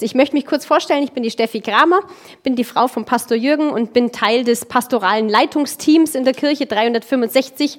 Ich 0.00 0.16
möchte 0.16 0.34
mich 0.34 0.44
kurz 0.44 0.64
vorstellen, 0.64 1.04
ich 1.04 1.12
bin 1.12 1.22
die 1.22 1.30
Steffi 1.30 1.60
Kramer, 1.60 2.00
bin 2.42 2.56
die 2.56 2.64
Frau 2.64 2.88
von 2.88 3.04
Pastor 3.04 3.36
Jürgen 3.36 3.70
und 3.70 3.92
bin 3.92 4.10
Teil 4.10 4.42
des 4.42 4.64
pastoralen 4.64 5.28
Leitungsteams 5.28 6.16
in 6.16 6.24
der 6.24 6.34
Kirche 6.34 6.66
365. 6.66 7.78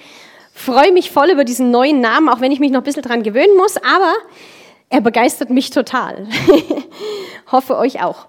Freue 0.54 0.94
mich 0.94 1.12
voll 1.12 1.30
über 1.30 1.44
diesen 1.44 1.72
neuen 1.72 2.00
Namen, 2.00 2.30
auch 2.30 2.40
wenn 2.40 2.54
ich 2.54 2.62
mich 2.62 2.72
noch 2.72 2.80
ein 2.80 2.86
bisschen 2.86 3.04
dran 3.04 3.22
gewöhnen 3.22 3.58
muss, 3.58 3.76
aber 3.78 4.14
er 4.90 5.02
begeistert 5.02 5.50
mich 5.50 5.72
total. 5.72 6.26
Hoffe 7.52 7.78
euch 7.78 8.02
auch. 8.02 8.28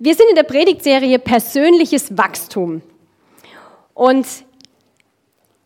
Wir 0.00 0.16
sind 0.16 0.28
in 0.28 0.34
der 0.34 0.42
Predigtserie 0.42 1.20
Persönliches 1.20 2.18
Wachstum. 2.18 2.82
Und 3.94 4.26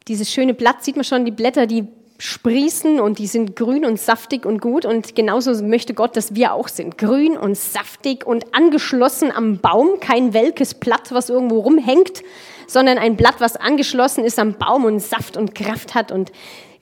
dieses 0.07 0.31
schöne 0.31 0.53
Blatt 0.53 0.85
sieht 0.85 0.97
man 0.97 1.05
schon, 1.05 1.25
die 1.25 1.31
Blätter, 1.31 1.67
die 1.67 1.87
sprießen 2.19 3.01
und 3.01 3.19
die 3.19 3.27
sind 3.27 3.57
grün 3.57 3.85
und 3.85 3.99
saftig 4.01 4.47
und 4.47 4.61
gut. 4.61 4.85
Und 4.85 5.15
genauso 5.15 5.53
möchte 5.65 5.95
Gott, 5.95 6.17
dass 6.17 6.35
wir 6.35 6.53
auch 6.53 6.69
sind. 6.69 6.99
Grün 6.99 7.37
und 7.37 7.57
saftig 7.57 8.27
und 8.27 8.55
angeschlossen 8.55 9.31
am 9.33 9.59
Baum. 9.59 10.01
Kein 10.01 10.33
welkes 10.33 10.75
Blatt, 10.75 11.13
was 11.13 11.29
irgendwo 11.29 11.61
rumhängt, 11.61 12.23
sondern 12.67 12.99
ein 12.99 13.17
Blatt, 13.17 13.37
was 13.39 13.57
angeschlossen 13.57 14.25
ist 14.25 14.39
am 14.39 14.55
Baum 14.55 14.85
und 14.85 15.01
Saft 15.01 15.37
und 15.37 15.55
Kraft 15.55 15.95
hat 15.95 16.11
und 16.13 16.33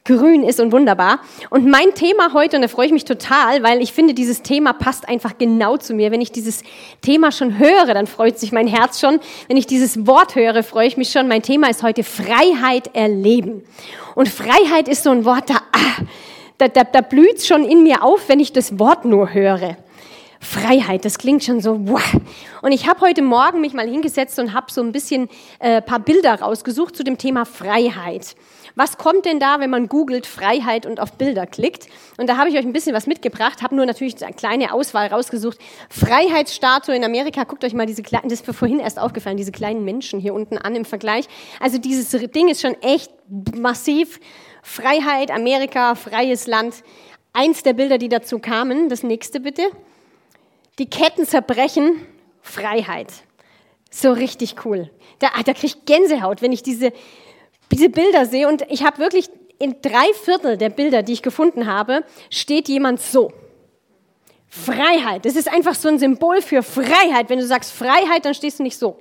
grün 0.07 0.43
ist 0.43 0.61
und 0.61 0.71
wunderbar. 0.71 1.21
Und 1.49 1.67
mein 1.67 1.95
Thema 1.95 2.35
heute, 2.35 2.57
und 2.57 2.63
da 2.63 2.69
freue 2.69 2.85
ich 2.85 2.93
mich 2.93 3.07
total, 3.07 3.63
weil 3.63 3.81
ich 3.81 3.95
finde, 3.95 4.13
dieses 4.13 4.43
Thema 4.43 4.75
passt 4.75 5.09
einfach 5.09 5.39
genau 5.39 5.79
zu 5.79 5.95
mir. 5.95 6.11
Wenn 6.11 6.21
ich 6.21 6.31
dieses 6.31 6.63
Thema 7.01 7.33
schon 7.33 7.59
höre, 7.59 7.95
dann 7.95 8.07
freut 8.07 8.39
sich 8.39 8.53
mein 8.53 8.67
Herz 8.67 9.01
schon. 9.01 9.19
Wenn 9.49 9.57
ich 9.57 9.67
dieses 9.67 10.07
Wort 10.07 10.35
höre, 10.35 10.63
freue 10.63 10.87
ich 10.87 10.99
mich 10.99 11.11
schon. 11.11 11.27
Mein 11.27 11.41
Thema 11.41 11.71
ist 11.71 11.83
heute 11.83 12.05
Freiheit 12.05 12.95
erleben. 12.95 13.63
Und 14.15 14.29
Freiheit 14.29 14.89
ist 14.89 15.05
so 15.05 15.11
ein 15.11 15.25
Wort, 15.25 15.49
da, 15.49 15.57
ah, 15.73 16.03
da, 16.59 16.69
da, 16.69 16.85
da 16.85 17.01
blüht 17.01 17.43
schon 17.43 17.65
in 17.65 17.83
mir 17.83 18.03
auf, 18.05 18.29
wenn 18.29 18.41
ich 18.41 18.53
das 18.53 18.79
Wort 18.79 19.07
nur 19.07 19.33
höre. 19.33 19.79
Freiheit, 20.39 21.07
das 21.07 21.17
klingt 21.17 21.43
schon 21.43 21.63
so, 21.63 21.89
wow. 21.89 22.03
Und 22.61 22.73
ich 22.73 22.87
habe 22.87 23.01
heute 23.01 23.23
Morgen 23.23 23.63
mich 23.63 23.73
mal 23.73 23.89
hingesetzt 23.89 24.39
und 24.39 24.53
habe 24.53 24.71
so 24.71 24.83
ein 24.83 24.93
bisschen 24.93 25.31
äh, 25.59 25.81
paar 25.81 26.01
Bilder 26.01 26.41
rausgesucht 26.41 26.95
zu 26.95 27.05
dem 27.05 27.17
Thema 27.17 27.47
Freiheit. 27.47 28.37
Was 28.77 28.99
kommt 28.99 29.25
denn 29.25 29.39
da, 29.39 29.61
wenn 29.61 29.71
man 29.71 29.89
googelt 29.89 30.27
Freiheit 30.27 30.85
und 30.85 30.99
auf 30.99 31.13
Bilder 31.13 31.47
klickt? 31.47 31.87
Und 32.17 32.29
da 32.29 32.37
habe 32.37 32.49
ich 32.49 32.57
euch 32.57 32.65
ein 32.65 32.73
bisschen 32.73 32.95
was 32.95 33.07
mitgebracht, 33.07 33.63
habe 33.63 33.77
nur 33.77 33.87
natürlich 33.87 34.23
eine 34.25 34.35
kleine 34.35 34.73
Auswahl 34.73 35.07
rausgesucht. 35.07 35.59
Freiheitsstatue 35.89 36.95
in 36.95 37.05
Amerika, 37.05 37.45
guckt 37.45 37.63
euch 37.63 37.73
mal 37.73 37.87
diese 37.87 38.03
kleinen, 38.03 38.29
das 38.29 38.41
ist 38.41 38.47
mir 38.47 38.53
vorhin 38.53 38.81
erst 38.81 38.99
aufgefallen, 38.99 39.37
diese 39.37 39.53
kleinen 39.53 39.85
Menschen 39.85 40.19
hier 40.19 40.35
unten 40.35 40.59
an 40.59 40.75
im 40.75 40.85
Vergleich. 40.85 41.27
Also 41.61 41.79
dieses 41.79 42.11
Ding 42.33 42.49
ist 42.49 42.63
schon 42.63 42.75
echt 42.83 43.13
massiv. 43.57 44.19
Freiheit, 44.63 45.31
Amerika, 45.31 45.95
freies 45.95 46.49
Land. 46.49 46.83
Eins 47.33 47.63
der 47.63 47.75
Bilder, 47.75 47.99
die 47.99 48.09
dazu 48.09 48.41
kamen, 48.41 48.89
das 48.89 49.03
nächste 49.05 49.39
bitte. 49.39 49.63
Die 50.81 50.91
Ketten 50.91 51.27
zerbrechen, 51.27 52.05
Freiheit. 52.43 53.13
So 53.91 54.11
richtig 54.13 54.65
cool. 54.65 54.91
Da, 55.21 55.29
da 55.45 55.53
kriege 55.53 55.67
ich 55.67 55.85
Gänsehaut, 55.85 56.43
wenn 56.43 56.51
ich 56.51 56.65
diese 56.65 56.93
diese 57.73 57.89
Bilder 57.89 58.27
sehe 58.27 58.49
und 58.49 58.63
ich 58.71 58.85
habe 58.85 58.99
wirklich 58.99 59.29
in 59.59 59.77
drei 59.83 60.13
Viertel 60.25 60.57
der 60.57 60.69
Bilder, 60.69 61.03
die 61.03 61.13
ich 61.13 61.23
gefunden 61.23 61.67
habe, 61.67 62.05
steht 62.31 62.69
jemand 62.69 63.01
so. 63.01 63.33
Freiheit. 64.49 65.25
Das 65.25 65.35
ist 65.35 65.49
einfach 65.49 65.75
so 65.75 65.89
ein 65.89 65.99
Symbol 65.99 66.41
für 66.41 66.63
Freiheit. 66.63 67.29
Wenn 67.29 67.41
du 67.41 67.47
sagst 67.47 67.73
Freiheit, 67.73 68.25
dann 68.25 68.35
stehst 68.35 68.61
du 68.61 68.63
nicht 68.63 68.79
so, 68.79 69.01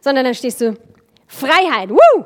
sondern 0.00 0.24
dann 0.24 0.34
stehst 0.34 0.60
du 0.60 0.74
Freiheit. 1.26 1.90
Woo! 1.90 2.24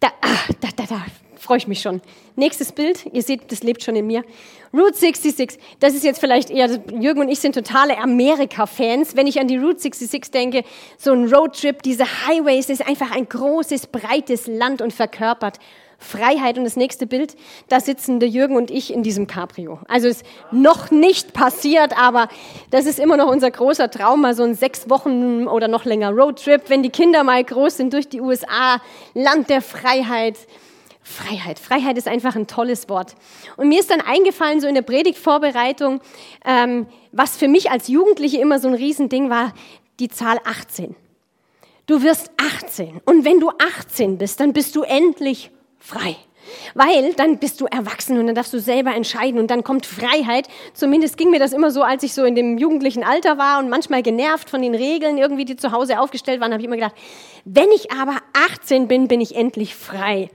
Da, 0.00 0.08
ah, 0.22 0.52
da, 0.60 0.68
da, 0.76 0.84
da 0.86 1.06
freue 1.44 1.58
ich 1.58 1.68
mich 1.68 1.80
schon. 1.80 2.00
Nächstes 2.36 2.72
Bild. 2.72 3.06
Ihr 3.12 3.22
seht, 3.22 3.52
das 3.52 3.62
lebt 3.62 3.82
schon 3.82 3.94
in 3.94 4.06
mir. 4.06 4.24
Route 4.72 4.96
66. 4.96 5.58
Das 5.78 5.94
ist 5.94 6.02
jetzt 6.02 6.18
vielleicht 6.18 6.50
eher, 6.50 6.68
Jürgen 6.98 7.20
und 7.20 7.28
ich 7.28 7.38
sind 7.38 7.54
totale 7.54 7.98
Amerika-Fans. 7.98 9.14
Wenn 9.14 9.26
ich 9.26 9.38
an 9.38 9.46
die 9.46 9.58
Route 9.58 9.78
66 9.78 10.32
denke, 10.32 10.64
so 10.98 11.12
ein 11.12 11.32
Roadtrip, 11.32 11.82
diese 11.82 12.04
Highways, 12.04 12.66
das 12.66 12.80
ist 12.80 12.86
einfach 12.88 13.12
ein 13.12 13.28
großes, 13.28 13.88
breites 13.88 14.46
Land 14.46 14.82
und 14.82 14.92
verkörpert 14.92 15.60
Freiheit. 15.98 16.58
Und 16.58 16.64
das 16.64 16.76
nächste 16.76 17.06
Bild, 17.06 17.36
da 17.68 17.80
sitzen 17.80 18.20
der 18.20 18.28
Jürgen 18.28 18.56
und 18.56 18.70
ich 18.70 18.92
in 18.92 19.02
diesem 19.02 19.26
Cabrio. 19.26 19.78
Also 19.88 20.08
ist 20.08 20.24
noch 20.50 20.90
nicht 20.90 21.32
passiert, 21.32 21.96
aber 21.98 22.28
das 22.70 22.86
ist 22.86 22.98
immer 22.98 23.16
noch 23.16 23.28
unser 23.28 23.50
großer 23.50 23.90
Traum, 23.90 24.22
mal 24.22 24.34
so 24.34 24.42
ein 24.42 24.54
sechs 24.54 24.88
Wochen 24.90 25.46
oder 25.46 25.68
noch 25.68 25.84
länger 25.84 26.10
Roadtrip, 26.10 26.68
wenn 26.68 26.82
die 26.82 26.90
Kinder 26.90 27.24
mal 27.24 27.42
groß 27.42 27.76
sind 27.76 27.92
durch 27.92 28.08
die 28.08 28.20
USA, 28.20 28.80
Land 29.14 29.50
der 29.50 29.62
Freiheit. 29.62 30.36
Freiheit. 31.04 31.58
Freiheit 31.58 31.98
ist 31.98 32.08
einfach 32.08 32.34
ein 32.34 32.46
tolles 32.46 32.88
Wort. 32.88 33.14
Und 33.58 33.68
mir 33.68 33.78
ist 33.78 33.90
dann 33.90 34.00
eingefallen, 34.00 34.60
so 34.60 34.66
in 34.66 34.74
der 34.74 34.82
Predigtvorbereitung, 34.82 36.00
ähm, 36.46 36.86
was 37.12 37.36
für 37.36 37.46
mich 37.46 37.70
als 37.70 37.88
Jugendliche 37.88 38.38
immer 38.38 38.58
so 38.58 38.68
ein 38.68 38.74
Riesending 38.74 39.28
war, 39.28 39.52
die 40.00 40.08
Zahl 40.08 40.40
18. 40.44 40.96
Du 41.86 42.02
wirst 42.02 42.30
18. 42.38 43.02
Und 43.04 43.26
wenn 43.26 43.38
du 43.38 43.50
18 43.50 44.16
bist, 44.16 44.40
dann 44.40 44.54
bist 44.54 44.74
du 44.74 44.82
endlich 44.82 45.50
frei. 45.78 46.16
Weil 46.74 47.12
dann 47.12 47.38
bist 47.38 47.60
du 47.60 47.66
erwachsen 47.66 48.18
und 48.18 48.26
dann 48.26 48.34
darfst 48.34 48.52
du 48.52 48.60
selber 48.60 48.94
entscheiden 48.94 49.38
und 49.38 49.50
dann 49.50 49.62
kommt 49.62 49.84
Freiheit. 49.84 50.48
Zumindest 50.72 51.18
ging 51.18 51.30
mir 51.30 51.38
das 51.38 51.52
immer 51.52 51.70
so, 51.70 51.82
als 51.82 52.02
ich 52.02 52.14
so 52.14 52.24
in 52.24 52.34
dem 52.34 52.56
jugendlichen 52.56 53.04
Alter 53.04 53.36
war 53.36 53.58
und 53.58 53.68
manchmal 53.68 54.02
genervt 54.02 54.48
von 54.48 54.62
den 54.62 54.74
Regeln 54.74 55.18
irgendwie, 55.18 55.44
die 55.44 55.56
zu 55.56 55.72
Hause 55.72 56.00
aufgestellt 56.00 56.40
waren, 56.40 56.52
habe 56.52 56.62
ich 56.62 56.66
immer 56.66 56.76
gedacht, 56.76 56.94
wenn 57.44 57.70
ich 57.72 57.92
aber 57.92 58.16
18 58.32 58.88
bin, 58.88 59.08
bin 59.08 59.20
ich 59.20 59.36
endlich 59.36 59.74
frei. 59.74 60.30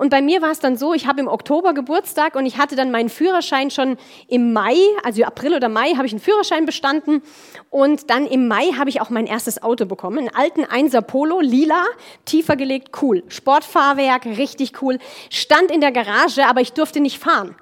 Und 0.00 0.08
bei 0.08 0.22
mir 0.22 0.40
war 0.40 0.50
es 0.50 0.60
dann 0.60 0.78
so, 0.78 0.94
ich 0.94 1.06
habe 1.06 1.20
im 1.20 1.28
Oktober 1.28 1.74
Geburtstag 1.74 2.34
und 2.34 2.46
ich 2.46 2.56
hatte 2.56 2.74
dann 2.74 2.90
meinen 2.90 3.10
Führerschein 3.10 3.70
schon 3.70 3.98
im 4.28 4.54
Mai, 4.54 4.78
also 5.04 5.22
April 5.24 5.52
oder 5.52 5.68
Mai, 5.68 5.92
habe 5.92 6.06
ich 6.06 6.12
einen 6.14 6.22
Führerschein 6.22 6.64
bestanden. 6.64 7.20
Und 7.68 8.08
dann 8.08 8.26
im 8.26 8.48
Mai 8.48 8.72
habe 8.78 8.88
ich 8.88 9.02
auch 9.02 9.10
mein 9.10 9.26
erstes 9.26 9.62
Auto 9.62 9.84
bekommen. 9.84 10.20
Einen 10.20 10.34
alten 10.34 10.64
Einser 10.64 11.02
Polo, 11.02 11.40
lila, 11.40 11.84
tiefer 12.24 12.56
gelegt, 12.56 13.02
cool. 13.02 13.24
Sportfahrwerk, 13.28 14.24
richtig 14.24 14.80
cool. 14.80 14.98
Stand 15.28 15.70
in 15.70 15.82
der 15.82 15.92
Garage, 15.92 16.46
aber 16.46 16.62
ich 16.62 16.72
durfte 16.72 17.00
nicht 17.00 17.18
fahren, 17.18 17.54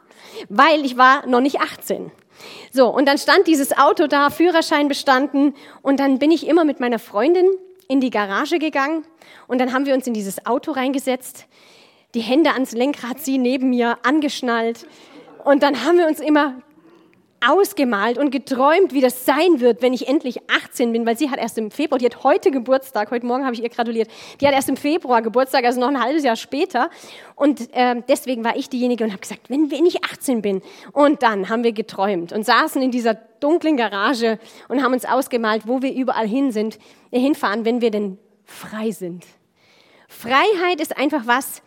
weil 0.49 0.84
ich 0.84 0.97
war 0.97 1.26
noch 1.26 1.41
nicht 1.41 1.60
18. 1.60 2.12
So, 2.70 2.87
und 2.87 3.06
dann 3.06 3.19
stand 3.19 3.49
dieses 3.49 3.76
Auto 3.76 4.06
da, 4.06 4.31
Führerschein 4.31 4.87
bestanden. 4.87 5.55
Und 5.82 5.99
dann 5.99 6.20
bin 6.20 6.31
ich 6.31 6.47
immer 6.47 6.65
mit 6.65 6.78
meiner 6.78 7.00
Freundin 7.00 7.50
in 7.88 8.00
die 8.00 8.10
Garage 8.10 8.60
gegangen. 8.60 9.05
Und 9.49 9.59
dann 9.59 9.72
haben 9.72 9.87
wir 9.87 9.94
uns 9.94 10.06
in 10.06 10.15
dieses 10.15 10.47
Auto 10.47 10.70
reingesetzt 10.70 11.49
die 12.14 12.20
Hände 12.20 12.52
ans 12.52 12.72
Lenkrad, 12.72 13.20
sie 13.20 13.38
neben 13.38 13.70
mir 13.70 13.98
angeschnallt. 14.02 14.86
Und 15.44 15.62
dann 15.62 15.84
haben 15.84 15.98
wir 15.98 16.06
uns 16.06 16.20
immer 16.20 16.62
ausgemalt 17.46 18.19
und 18.19 18.30
geträumt, 18.30 18.92
wie 18.92 19.00
das 19.00 19.24
sein 19.24 19.60
wird, 19.60 19.80
wenn 19.80 19.92
ich 19.92 20.08
endlich 20.08 20.41
18 20.50 20.92
bin, 20.92 21.06
weil 21.06 21.16
sie 21.16 21.30
hat 21.30 21.38
erst 21.38 21.56
im 21.56 21.70
Februar, 21.70 21.98
die 21.98 22.06
hat 22.06 22.24
heute 22.24 22.50
Geburtstag, 22.50 23.10
heute 23.10 23.26
Morgen 23.26 23.44
habe 23.44 23.54
ich 23.54 23.62
ihr 23.62 23.69
gratuliert, 23.69 24.10
die 24.41 24.46
hat 24.46 24.54
erst 24.54 24.69
im 24.69 24.76
Februar 24.76 25.22
Geburtstag, 25.22 25.64
also 25.64 25.78
noch 25.78 25.88
ein 25.88 26.02
halbes 26.02 26.24
Jahr 26.24 26.34
später. 26.34 26.91
Und 27.36 27.72
äh, 27.74 28.02
deswegen 28.08 28.42
war 28.44 28.56
ich 28.56 28.69
diejenige 28.69 29.04
und 29.04 29.10
habe 29.10 29.20
gesagt, 29.20 29.50
wenn, 29.50 29.70
wenn 29.70 29.86
ich 29.86 30.04
18 30.04 30.42
bin. 30.42 30.62
Und 30.92 31.22
dann 31.22 31.48
haben 31.48 31.62
wir 31.62 31.72
geträumt 31.72 32.32
und 32.32 32.44
saßen 32.44 32.82
in 32.82 32.90
dieser 32.90 33.14
dunklen 33.14 33.76
Garage 33.76 34.40
und 34.69 34.82
haben 34.82 34.92
uns 34.92 35.04
ausgemalt, 35.04 35.62
wo 35.66 35.80
wir 35.80 35.94
überall 35.94 36.26
hin 36.26 36.50
sind, 36.50 36.78
hinfahren, 37.12 37.64
wenn 37.64 37.80
wir 37.80 37.92
denn 37.92 38.19
frei 38.44 38.90
sind. 38.90 39.25
Freiheit 40.08 40.81
ist 40.81 40.96
einfach 40.96 41.26
was, 41.26 41.62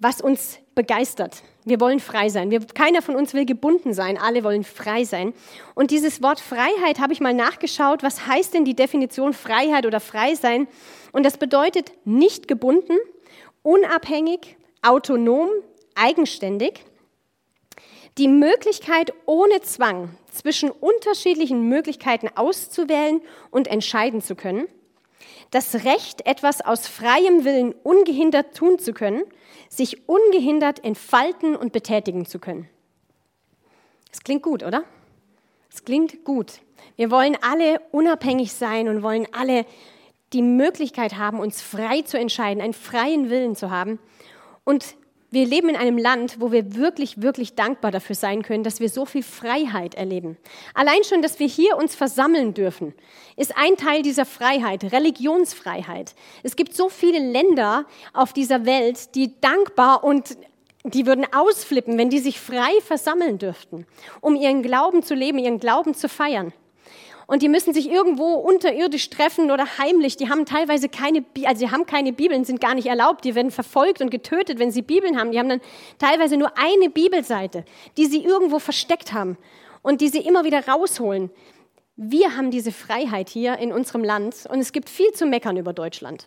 was 0.00 0.20
uns 0.20 0.58
begeistert. 0.74 1.42
Wir 1.64 1.78
wollen 1.78 2.00
frei 2.00 2.30
sein. 2.30 2.50
Wir, 2.50 2.60
keiner 2.60 3.02
von 3.02 3.14
uns 3.14 3.34
will 3.34 3.44
gebunden 3.44 3.92
sein. 3.92 4.16
Alle 4.16 4.42
wollen 4.42 4.64
frei 4.64 5.04
sein. 5.04 5.34
Und 5.74 5.90
dieses 5.90 6.22
Wort 6.22 6.40
Freiheit 6.40 6.98
habe 6.98 7.12
ich 7.12 7.20
mal 7.20 7.34
nachgeschaut. 7.34 8.02
Was 8.02 8.26
heißt 8.26 8.54
denn 8.54 8.64
die 8.64 8.74
Definition 8.74 9.34
Freiheit 9.34 9.84
oder 9.84 10.00
frei 10.00 10.34
sein? 10.34 10.66
Und 11.12 11.24
das 11.24 11.36
bedeutet 11.36 11.92
nicht 12.06 12.48
gebunden, 12.48 12.96
unabhängig, 13.62 14.56
autonom, 14.80 15.50
eigenständig. 15.94 16.84
Die 18.16 18.28
Möglichkeit 18.28 19.12
ohne 19.26 19.60
Zwang 19.60 20.10
zwischen 20.32 20.70
unterschiedlichen 20.70 21.68
Möglichkeiten 21.68 22.28
auszuwählen 22.34 23.20
und 23.50 23.68
entscheiden 23.68 24.22
zu 24.22 24.34
können. 24.34 24.66
Das 25.50 25.84
Recht, 25.84 26.26
etwas 26.26 26.60
aus 26.60 26.86
freiem 26.86 27.44
Willen 27.44 27.74
ungehindert 27.82 28.56
tun 28.56 28.78
zu 28.78 28.92
können 28.92 29.22
sich 29.70 30.08
ungehindert 30.08 30.84
entfalten 30.84 31.56
und 31.56 31.72
betätigen 31.72 32.26
zu 32.26 32.38
können. 32.38 32.68
Das 34.10 34.20
klingt 34.20 34.42
gut, 34.42 34.62
oder? 34.62 34.84
Das 35.70 35.84
klingt 35.84 36.24
gut. 36.24 36.60
Wir 36.96 37.10
wollen 37.10 37.38
alle 37.40 37.80
unabhängig 37.92 38.52
sein 38.52 38.88
und 38.88 39.02
wollen 39.02 39.28
alle 39.32 39.64
die 40.32 40.42
Möglichkeit 40.42 41.16
haben, 41.16 41.38
uns 41.38 41.62
frei 41.62 42.02
zu 42.02 42.18
entscheiden, 42.18 42.60
einen 42.60 42.74
freien 42.74 43.30
Willen 43.30 43.54
zu 43.54 43.70
haben. 43.70 43.98
Und 44.64 44.96
wir 45.30 45.46
leben 45.46 45.68
in 45.68 45.76
einem 45.76 45.98
Land, 45.98 46.40
wo 46.40 46.50
wir 46.50 46.74
wirklich, 46.74 47.22
wirklich 47.22 47.54
dankbar 47.54 47.90
dafür 47.90 48.16
sein 48.16 48.42
können, 48.42 48.64
dass 48.64 48.80
wir 48.80 48.88
so 48.88 49.06
viel 49.06 49.22
Freiheit 49.22 49.94
erleben. 49.94 50.36
Allein 50.74 51.04
schon, 51.04 51.22
dass 51.22 51.38
wir 51.38 51.46
hier 51.46 51.76
uns 51.76 51.94
versammeln 51.94 52.52
dürfen, 52.54 52.94
ist 53.36 53.56
ein 53.56 53.76
Teil 53.76 54.02
dieser 54.02 54.26
Freiheit, 54.26 54.92
Religionsfreiheit. 54.92 56.14
Es 56.42 56.56
gibt 56.56 56.74
so 56.74 56.88
viele 56.88 57.18
Länder 57.18 57.86
auf 58.12 58.32
dieser 58.32 58.66
Welt, 58.66 59.14
die 59.14 59.40
dankbar 59.40 60.02
und 60.02 60.36
die 60.84 61.06
würden 61.06 61.26
ausflippen, 61.32 61.98
wenn 61.98 62.10
die 62.10 62.18
sich 62.18 62.40
frei 62.40 62.72
versammeln 62.84 63.38
dürften, 63.38 63.86
um 64.20 64.34
ihren 64.34 64.62
Glauben 64.62 65.02
zu 65.02 65.14
leben, 65.14 65.38
ihren 65.38 65.60
Glauben 65.60 65.94
zu 65.94 66.08
feiern 66.08 66.52
und 67.30 67.42
die 67.42 67.48
müssen 67.48 67.72
sich 67.72 67.88
irgendwo 67.88 68.34
unterirdisch 68.34 69.08
treffen 69.08 69.52
oder 69.52 69.78
heimlich. 69.78 70.16
Die 70.16 70.28
haben 70.28 70.46
teilweise 70.46 70.88
keine, 70.88 71.24
also 71.44 71.64
die 71.64 71.70
haben 71.70 71.86
keine 71.86 72.12
Bibeln, 72.12 72.44
sind 72.44 72.60
gar 72.60 72.74
nicht 72.74 72.88
erlaubt. 72.88 73.24
Die 73.24 73.36
werden 73.36 73.52
verfolgt 73.52 74.00
und 74.00 74.10
getötet, 74.10 74.58
wenn 74.58 74.72
sie 74.72 74.82
Bibeln 74.82 75.16
haben. 75.16 75.30
Die 75.30 75.38
haben 75.38 75.48
dann 75.48 75.60
teilweise 76.00 76.36
nur 76.36 76.50
eine 76.58 76.90
Bibelseite, 76.90 77.64
die 77.96 78.06
sie 78.06 78.24
irgendwo 78.24 78.58
versteckt 78.58 79.12
haben 79.12 79.38
und 79.80 80.00
die 80.00 80.08
sie 80.08 80.18
immer 80.18 80.42
wieder 80.42 80.66
rausholen. 80.66 81.30
Wir 81.94 82.36
haben 82.36 82.50
diese 82.50 82.72
Freiheit 82.72 83.28
hier 83.28 83.58
in 83.58 83.70
unserem 83.70 84.02
Land 84.02 84.48
und 84.48 84.58
es 84.58 84.72
gibt 84.72 84.90
viel 84.90 85.12
zu 85.12 85.24
meckern 85.24 85.56
über 85.56 85.72
Deutschland. 85.72 86.26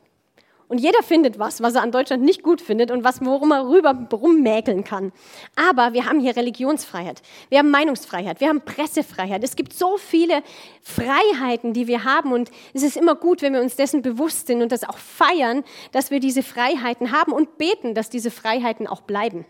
Und 0.73 0.79
jeder 0.79 1.03
findet 1.03 1.37
was, 1.37 1.61
was 1.61 1.75
er 1.75 1.83
an 1.83 1.91
Deutschland 1.91 2.23
nicht 2.23 2.41
gut 2.41 2.59
findet 2.59 2.89
und 2.89 3.03
was, 3.03 3.23
worum 3.23 3.51
er 3.51 3.69
rüber 3.69 3.95
rummäkeln 4.11 4.83
kann. 4.83 5.11
Aber 5.55 5.93
wir 5.93 6.07
haben 6.07 6.19
hier 6.19 6.35
Religionsfreiheit, 6.35 7.21
wir 7.49 7.59
haben 7.59 7.69
Meinungsfreiheit, 7.69 8.41
wir 8.41 8.49
haben 8.49 8.61
Pressefreiheit. 8.61 9.43
Es 9.43 9.55
gibt 9.55 9.73
so 9.73 9.97
viele 9.97 10.41
Freiheiten, 10.81 11.73
die 11.73 11.85
wir 11.85 12.05
haben. 12.05 12.33
Und 12.33 12.49
es 12.73 12.81
ist 12.81 12.97
immer 12.97 13.13
gut, 13.13 13.43
wenn 13.43 13.53
wir 13.53 13.61
uns 13.61 13.75
dessen 13.75 14.01
bewusst 14.01 14.47
sind 14.47 14.63
und 14.63 14.71
das 14.71 14.83
auch 14.83 14.97
feiern, 14.97 15.63
dass 15.91 16.09
wir 16.09 16.19
diese 16.19 16.41
Freiheiten 16.41 17.11
haben 17.11 17.33
und 17.33 17.59
beten, 17.59 17.93
dass 17.93 18.09
diese 18.09 18.31
Freiheiten 18.31 18.87
auch 18.87 19.01
bleiben. 19.01 19.45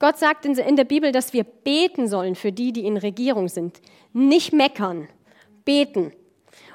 Gott 0.00 0.18
sagt 0.18 0.44
in 0.44 0.74
der 0.74 0.82
Bibel, 0.82 1.12
dass 1.12 1.32
wir 1.32 1.44
beten 1.44 2.08
sollen 2.08 2.34
für 2.34 2.50
die, 2.50 2.72
die 2.72 2.84
in 2.84 2.96
Regierung 2.96 3.46
sind. 3.46 3.80
Nicht 4.12 4.52
meckern, 4.52 5.06
beten. 5.64 6.12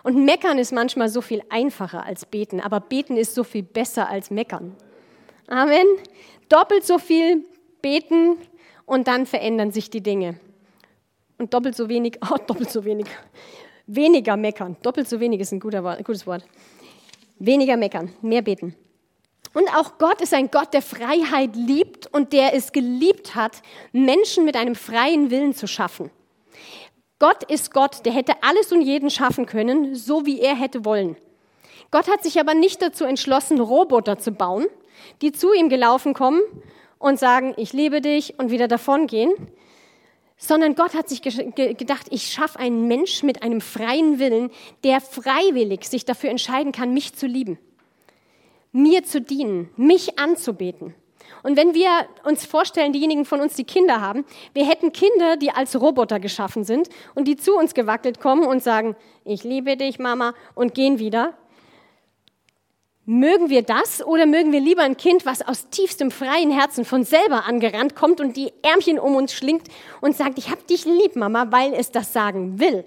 Und 0.03 0.25
meckern 0.25 0.57
ist 0.57 0.71
manchmal 0.71 1.09
so 1.09 1.21
viel 1.21 1.43
einfacher 1.49 2.05
als 2.05 2.25
beten, 2.25 2.59
aber 2.61 2.79
beten 2.79 3.17
ist 3.17 3.35
so 3.35 3.43
viel 3.43 3.63
besser 3.63 4.09
als 4.09 4.31
meckern. 4.31 4.75
Amen. 5.47 5.85
Doppelt 6.47 6.85
so 6.85 6.99
viel 6.99 7.45
beten 7.81 8.37
und 8.85 9.07
dann 9.07 9.25
verändern 9.25 9.71
sich 9.71 9.89
die 9.89 10.01
Dinge. 10.01 10.39
Und 11.37 11.53
doppelt 11.53 11.75
so 11.75 11.89
wenig, 11.89 12.19
oh, 12.29 12.37
doppelt 12.45 12.69
so 12.69 12.85
wenig, 12.85 13.07
weniger 13.87 14.37
meckern. 14.37 14.77
Doppelt 14.81 15.09
so 15.09 15.19
wenig 15.19 15.41
ist 15.41 15.51
ein 15.51 15.59
gutes 15.59 16.27
Wort. 16.27 16.45
Weniger 17.39 17.77
meckern, 17.77 18.13
mehr 18.21 18.41
beten. 18.41 18.75
Und 19.53 19.67
auch 19.75 19.97
Gott 19.97 20.21
ist 20.21 20.33
ein 20.33 20.51
Gott, 20.51 20.73
der 20.73 20.81
Freiheit 20.81 21.55
liebt 21.55 22.07
und 22.13 22.33
der 22.33 22.53
es 22.53 22.71
geliebt 22.71 23.35
hat, 23.35 23.61
Menschen 23.91 24.45
mit 24.45 24.55
einem 24.55 24.75
freien 24.75 25.31
Willen 25.31 25.53
zu 25.53 25.67
schaffen. 25.67 26.11
Gott 27.19 27.43
ist 27.43 27.73
Gott, 27.73 28.05
der 28.05 28.13
hätte 28.13 28.33
alles 28.41 28.71
und 28.71 28.81
jeden 28.81 29.09
schaffen 29.09 29.45
können, 29.45 29.93
so 29.93 30.25
wie 30.25 30.39
er 30.39 30.55
hätte 30.55 30.85
wollen. 30.85 31.17
Gott 31.91 32.07
hat 32.07 32.23
sich 32.23 32.39
aber 32.39 32.53
nicht 32.53 32.81
dazu 32.81 33.03
entschlossen, 33.03 33.59
Roboter 33.59 34.17
zu 34.17 34.31
bauen, 34.31 34.67
die 35.21 35.31
zu 35.31 35.53
ihm 35.53 35.69
gelaufen 35.69 36.13
kommen 36.13 36.41
und 36.97 37.19
sagen, 37.19 37.53
ich 37.57 37.73
liebe 37.73 37.99
dich 37.99 38.39
und 38.39 38.51
wieder 38.51 38.67
davongehen, 38.67 39.31
sondern 40.37 40.75
Gott 40.75 40.93
hat 40.93 41.09
sich 41.09 41.21
gedacht, 41.21 42.07
ich 42.09 42.31
schaffe 42.31 42.59
einen 42.59 42.87
Mensch 42.87 43.23
mit 43.23 43.43
einem 43.43 43.59
freien 43.59 44.19
Willen, 44.19 44.51
der 44.85 45.01
freiwillig 45.01 45.83
sich 45.83 46.05
dafür 46.05 46.29
entscheiden 46.29 46.71
kann, 46.71 46.93
mich 46.93 47.15
zu 47.15 47.27
lieben, 47.27 47.59
mir 48.71 49.03
zu 49.03 49.19
dienen, 49.19 49.69
mich 49.75 50.17
anzubeten. 50.17 50.95
Und 51.43 51.57
wenn 51.57 51.73
wir 51.73 51.89
uns 52.23 52.45
vorstellen, 52.45 52.93
diejenigen 52.93 53.25
von 53.25 53.41
uns, 53.41 53.55
die 53.55 53.63
Kinder 53.63 54.01
haben, 54.01 54.25
wir 54.53 54.65
hätten 54.65 54.91
Kinder, 54.91 55.37
die 55.37 55.51
als 55.51 55.79
Roboter 55.79 56.19
geschaffen 56.19 56.63
sind 56.63 56.89
und 57.15 57.27
die 57.27 57.35
zu 57.35 57.55
uns 57.55 57.73
gewackelt 57.73 58.19
kommen 58.19 58.45
und 58.45 58.61
sagen, 58.61 58.95
ich 59.23 59.43
liebe 59.43 59.77
dich, 59.77 59.99
Mama, 59.99 60.33
und 60.55 60.73
gehen 60.73 60.99
wieder. 60.99 61.33
Mögen 63.05 63.49
wir 63.49 63.63
das 63.63 64.05
oder 64.05 64.27
mögen 64.27 64.51
wir 64.51 64.59
lieber 64.59 64.83
ein 64.83 64.97
Kind, 64.97 65.25
was 65.25 65.41
aus 65.41 65.69
tiefstem 65.69 66.11
freien 66.11 66.51
Herzen 66.51 66.85
von 66.85 67.03
selber 67.03 67.45
angerannt 67.45 67.95
kommt 67.95 68.21
und 68.21 68.37
die 68.37 68.53
Ärmchen 68.61 68.99
um 68.99 69.15
uns 69.15 69.33
schlingt 69.33 69.67
und 69.99 70.15
sagt, 70.15 70.37
ich 70.37 70.51
hab 70.51 70.67
dich 70.67 70.85
lieb, 70.85 71.15
Mama, 71.15 71.47
weil 71.49 71.73
es 71.73 71.89
das 71.89 72.13
sagen 72.13 72.59
will? 72.59 72.85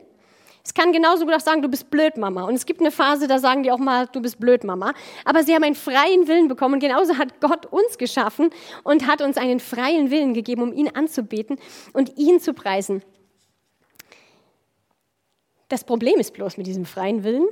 Es 0.65 0.75
kann 0.75 0.93
genauso 0.93 1.25
gut 1.25 1.35
auch 1.35 1.41
sagen, 1.41 1.61
du 1.61 1.69
bist 1.69 1.91
blöd, 1.91 2.17
Mama. 2.17 2.45
Und 2.45 2.55
es 2.55 2.67
gibt 2.67 2.81
eine 2.81 2.93
Phase, 2.93 3.27
da 3.27 3.39
sagen 3.39 3.65
die 3.65 3.73
auch 3.73 3.79
mal, 3.79 4.07
du 4.07 4.21
bist 4.21 4.39
blöd, 4.39 4.63
Mama. 4.63 4.93
Aber 5.25 5.43
sie 5.43 5.55
haben 5.55 5.65
einen 5.65 5.75
freien 5.75 6.29
Willen 6.29 6.47
bekommen. 6.47 6.75
Und 6.75 6.81
genauso 6.81 7.19
hat 7.19 7.41
Gott 7.41 7.67
uns 7.67 7.99
geschaffen 7.99 8.51
und 8.85 9.07
hat 9.07 9.23
uns 9.23 9.37
einen 9.37 9.59
freien 9.59 10.11
Willen 10.11 10.35
gegeben, 10.35 10.63
um 10.63 10.73
ihn 10.73 10.89
anzubeten 10.89 11.59
und 11.93 12.17
ihn 12.17 12.39
zu 12.39 12.55
preisen. 12.55 13.03
Das 15.69 15.85
Problem 15.85 16.21
ist 16.21 16.35
bloß 16.35 16.59
mit 16.59 16.67
diesem 16.67 16.85
freien 16.85 17.25
Willen, 17.25 17.49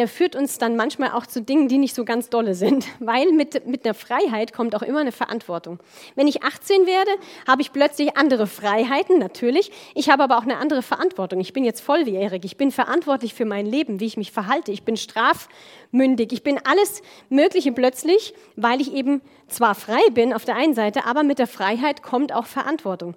der 0.00 0.08
führt 0.08 0.34
uns 0.34 0.56
dann 0.56 0.76
manchmal 0.76 1.10
auch 1.10 1.26
zu 1.26 1.42
Dingen, 1.42 1.68
die 1.68 1.76
nicht 1.76 1.94
so 1.94 2.06
ganz 2.06 2.30
dolle 2.30 2.54
sind, 2.54 2.86
weil 3.00 3.32
mit, 3.32 3.66
mit 3.66 3.84
einer 3.84 3.92
Freiheit 3.92 4.54
kommt 4.54 4.74
auch 4.74 4.80
immer 4.80 5.00
eine 5.00 5.12
Verantwortung. 5.12 5.78
Wenn 6.14 6.26
ich 6.26 6.42
18 6.42 6.86
werde, 6.86 7.10
habe 7.46 7.60
ich 7.60 7.70
plötzlich 7.70 8.16
andere 8.16 8.46
Freiheiten, 8.46 9.18
natürlich. 9.18 9.70
Ich 9.94 10.08
habe 10.08 10.22
aber 10.22 10.38
auch 10.38 10.44
eine 10.44 10.56
andere 10.56 10.80
Verantwortung. 10.80 11.38
Ich 11.38 11.52
bin 11.52 11.64
jetzt 11.64 11.82
volljährig. 11.82 12.46
Ich 12.46 12.56
bin 12.56 12.70
verantwortlich 12.70 13.34
für 13.34 13.44
mein 13.44 13.66
Leben, 13.66 14.00
wie 14.00 14.06
ich 14.06 14.16
mich 14.16 14.32
verhalte. 14.32 14.72
Ich 14.72 14.84
bin 14.84 14.96
strafmündig. 14.96 16.32
Ich 16.32 16.42
bin 16.42 16.58
alles 16.64 17.02
Mögliche 17.28 17.72
plötzlich, 17.72 18.32
weil 18.56 18.80
ich 18.80 18.94
eben 18.94 19.20
zwar 19.48 19.74
frei 19.74 20.00
bin 20.14 20.32
auf 20.32 20.46
der 20.46 20.56
einen 20.56 20.72
Seite, 20.72 21.04
aber 21.04 21.24
mit 21.24 21.38
der 21.38 21.46
Freiheit 21.46 22.02
kommt 22.02 22.32
auch 22.32 22.46
Verantwortung. 22.46 23.16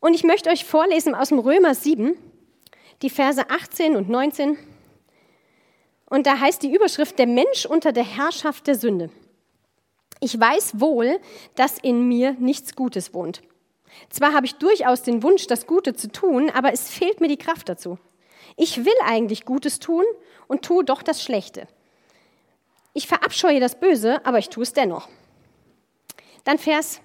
Und 0.00 0.12
ich 0.12 0.22
möchte 0.22 0.50
euch 0.50 0.66
vorlesen 0.66 1.14
aus 1.14 1.30
dem 1.30 1.38
Römer 1.38 1.74
7, 1.74 2.14
die 3.00 3.08
Verse 3.08 3.48
18 3.48 3.96
und 3.96 4.10
19. 4.10 4.58
Und 6.12 6.26
da 6.26 6.38
heißt 6.38 6.62
die 6.62 6.70
Überschrift, 6.70 7.18
der 7.18 7.26
Mensch 7.26 7.64
unter 7.64 7.90
der 7.90 8.04
Herrschaft 8.04 8.66
der 8.66 8.74
Sünde. 8.74 9.08
Ich 10.20 10.38
weiß 10.38 10.78
wohl, 10.78 11.18
dass 11.54 11.78
in 11.78 12.06
mir 12.06 12.32
nichts 12.32 12.76
Gutes 12.76 13.14
wohnt. 13.14 13.40
Zwar 14.10 14.34
habe 14.34 14.44
ich 14.44 14.56
durchaus 14.56 15.02
den 15.02 15.22
Wunsch, 15.22 15.46
das 15.46 15.66
Gute 15.66 15.94
zu 15.94 16.12
tun, 16.12 16.50
aber 16.50 16.70
es 16.70 16.90
fehlt 16.90 17.22
mir 17.22 17.28
die 17.28 17.38
Kraft 17.38 17.70
dazu. 17.70 17.98
Ich 18.58 18.84
will 18.84 18.92
eigentlich 19.06 19.46
Gutes 19.46 19.78
tun 19.78 20.04
und 20.48 20.60
tue 20.60 20.84
doch 20.84 21.02
das 21.02 21.22
Schlechte. 21.22 21.66
Ich 22.92 23.06
verabscheue 23.06 23.58
das 23.58 23.80
Böse, 23.80 24.20
aber 24.26 24.38
ich 24.38 24.50
tue 24.50 24.64
es 24.64 24.74
dennoch. 24.74 25.08
Dann 26.44 26.58
Vers 26.58 27.00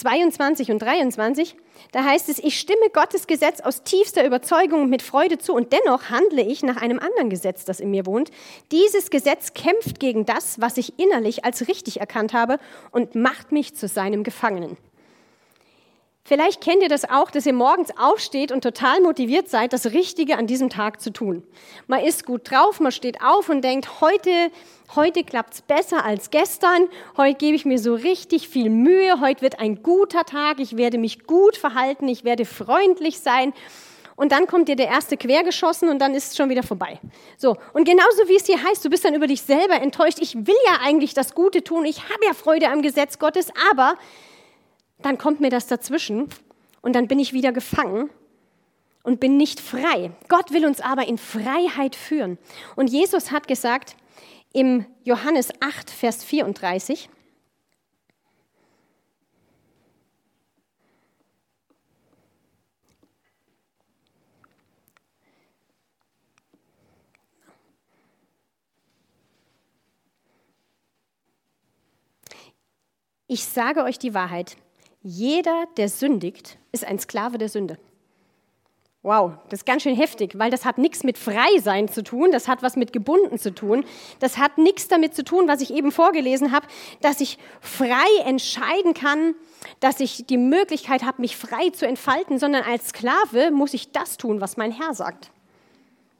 22 0.00 0.70
und 0.70 0.80
23, 0.80 1.56
da 1.92 2.04
heißt 2.04 2.28
es, 2.30 2.38
ich 2.38 2.58
stimme 2.58 2.88
Gottes 2.92 3.26
Gesetz 3.26 3.60
aus 3.60 3.82
tiefster 3.82 4.24
Überzeugung 4.24 4.82
und 4.82 4.90
mit 4.90 5.02
Freude 5.02 5.36
zu 5.38 5.52
und 5.54 5.72
dennoch 5.72 6.08
handle 6.08 6.42
ich 6.42 6.62
nach 6.62 6.78
einem 6.78 6.98
anderen 6.98 7.28
Gesetz, 7.28 7.64
das 7.66 7.80
in 7.80 7.90
mir 7.90 8.06
wohnt. 8.06 8.30
Dieses 8.72 9.10
Gesetz 9.10 9.52
kämpft 9.52 10.00
gegen 10.00 10.24
das, 10.24 10.60
was 10.60 10.78
ich 10.78 10.98
innerlich 10.98 11.44
als 11.44 11.68
richtig 11.68 12.00
erkannt 12.00 12.32
habe 12.32 12.58
und 12.90 13.14
macht 13.14 13.52
mich 13.52 13.74
zu 13.74 13.88
seinem 13.88 14.24
Gefangenen. 14.24 14.78
Vielleicht 16.22 16.60
kennt 16.60 16.82
ihr 16.82 16.88
das 16.88 17.08
auch, 17.08 17.30
dass 17.30 17.46
ihr 17.46 17.52
morgens 17.52 17.90
aufsteht 17.96 18.52
und 18.52 18.62
total 18.62 19.00
motiviert 19.00 19.48
seid, 19.48 19.72
das 19.72 19.86
Richtige 19.86 20.36
an 20.36 20.46
diesem 20.46 20.68
Tag 20.68 21.00
zu 21.00 21.12
tun. 21.12 21.42
Man 21.86 22.04
ist 22.04 22.26
gut 22.26 22.50
drauf, 22.50 22.78
man 22.78 22.92
steht 22.92 23.22
auf 23.22 23.48
und 23.48 23.62
denkt, 23.62 24.00
heute, 24.00 24.30
heute 24.94 25.24
klappt's 25.24 25.62
besser 25.62 26.04
als 26.04 26.30
gestern, 26.30 26.88
heute 27.16 27.38
gebe 27.38 27.56
ich 27.56 27.64
mir 27.64 27.78
so 27.78 27.94
richtig 27.94 28.48
viel 28.48 28.68
Mühe, 28.70 29.20
heute 29.20 29.40
wird 29.40 29.58
ein 29.58 29.82
guter 29.82 30.24
Tag, 30.24 30.60
ich 30.60 30.76
werde 30.76 30.98
mich 30.98 31.24
gut 31.26 31.56
verhalten, 31.56 32.06
ich 32.06 32.22
werde 32.22 32.44
freundlich 32.44 33.18
sein. 33.20 33.52
Und 34.14 34.32
dann 34.32 34.46
kommt 34.46 34.68
dir 34.68 34.76
der 34.76 34.88
erste 34.88 35.16
quergeschossen 35.16 35.88
und 35.88 35.98
dann 35.98 36.14
ist 36.14 36.32
es 36.32 36.36
schon 36.36 36.50
wieder 36.50 36.62
vorbei. 36.62 37.00
So. 37.38 37.56
Und 37.72 37.86
genauso 37.86 38.28
wie 38.28 38.36
es 38.36 38.44
hier 38.44 38.62
heißt, 38.62 38.84
du 38.84 38.90
bist 38.90 39.02
dann 39.02 39.14
über 39.14 39.26
dich 39.26 39.40
selber 39.40 39.80
enttäuscht. 39.80 40.18
Ich 40.20 40.36
will 40.36 40.58
ja 40.66 40.80
eigentlich 40.82 41.14
das 41.14 41.34
Gute 41.34 41.64
tun. 41.64 41.86
Ich 41.86 42.02
habe 42.02 42.26
ja 42.26 42.34
Freude 42.34 42.68
am 42.68 42.82
Gesetz 42.82 43.18
Gottes, 43.18 43.48
aber 43.70 43.94
dann 45.02 45.18
kommt 45.18 45.40
mir 45.40 45.50
das 45.50 45.66
dazwischen 45.66 46.28
und 46.82 46.94
dann 46.94 47.08
bin 47.08 47.18
ich 47.18 47.32
wieder 47.32 47.52
gefangen 47.52 48.10
und 49.02 49.20
bin 49.20 49.36
nicht 49.36 49.60
frei. 49.60 50.12
Gott 50.28 50.52
will 50.52 50.66
uns 50.66 50.80
aber 50.80 51.06
in 51.06 51.18
Freiheit 51.18 51.96
führen. 51.96 52.38
Und 52.76 52.90
Jesus 52.90 53.30
hat 53.30 53.48
gesagt 53.48 53.96
im 54.52 54.84
Johannes 55.04 55.50
8, 55.60 55.90
Vers 55.90 56.24
34, 56.24 57.08
Ich 73.32 73.44
sage 73.44 73.84
euch 73.84 73.96
die 73.96 74.12
Wahrheit. 74.12 74.56
Jeder, 75.02 75.64
der 75.76 75.88
sündigt, 75.88 76.58
ist 76.72 76.84
ein 76.84 76.98
Sklave 76.98 77.38
der 77.38 77.48
Sünde. 77.48 77.78
Wow, 79.02 79.32
das 79.48 79.60
ist 79.60 79.64
ganz 79.64 79.82
schön 79.82 79.96
heftig, 79.96 80.38
weil 80.38 80.50
das 80.50 80.66
hat 80.66 80.76
nichts 80.76 81.04
mit 81.04 81.16
Freisein 81.16 81.88
zu 81.88 82.04
tun, 82.04 82.30
das 82.32 82.48
hat 82.48 82.62
was 82.62 82.76
mit 82.76 82.92
gebunden 82.92 83.38
zu 83.38 83.54
tun. 83.54 83.86
Das 84.18 84.36
hat 84.36 84.58
nichts 84.58 84.88
damit 84.88 85.14
zu 85.14 85.24
tun, 85.24 85.48
was 85.48 85.62
ich 85.62 85.72
eben 85.72 85.90
vorgelesen 85.90 86.52
habe, 86.52 86.66
dass 87.00 87.22
ich 87.22 87.38
frei 87.62 88.08
entscheiden 88.26 88.92
kann, 88.92 89.34
dass 89.80 90.00
ich 90.00 90.26
die 90.26 90.36
Möglichkeit 90.36 91.02
habe, 91.02 91.22
mich 91.22 91.34
frei 91.34 91.70
zu 91.70 91.86
entfalten, 91.86 92.38
sondern 92.38 92.62
als 92.62 92.88
Sklave 92.88 93.50
muss 93.50 93.72
ich 93.72 93.90
das 93.90 94.18
tun, 94.18 94.42
was 94.42 94.58
mein 94.58 94.70
Herr 94.70 94.92
sagt. 94.92 95.30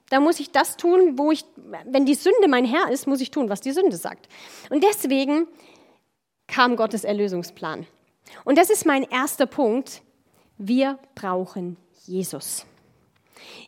Da 0.08 0.18
muss 0.18 0.40
ich 0.40 0.50
das 0.50 0.78
tun, 0.78 1.18
wo 1.18 1.30
ich, 1.30 1.44
wenn 1.84 2.06
die 2.06 2.14
Sünde 2.14 2.48
mein 2.48 2.64
Herr 2.64 2.90
ist, 2.90 3.06
muss 3.06 3.20
ich 3.20 3.30
tun, 3.30 3.50
was 3.50 3.60
die 3.60 3.72
Sünde 3.72 3.98
sagt. 3.98 4.26
Und 4.70 4.82
deswegen 4.82 5.46
kam 6.46 6.76
Gottes 6.76 7.04
Erlösungsplan. 7.04 7.86
Und 8.44 8.58
das 8.58 8.70
ist 8.70 8.86
mein 8.86 9.02
erster 9.04 9.46
Punkt. 9.46 10.02
Wir 10.58 10.98
brauchen 11.14 11.76
Jesus. 12.06 12.66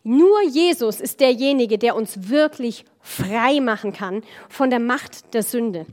Nur 0.02 0.42
Jesus 0.42 1.00
ist 1.00 1.20
derjenige, 1.20 1.78
der 1.78 1.96
uns 1.96 2.28
wirklich 2.28 2.84
frei 3.00 3.60
machen 3.60 3.92
kann 3.92 4.22
von 4.48 4.70
der 4.70 4.80
Macht 4.80 5.34
der 5.34 5.42
Sünde. 5.42 5.86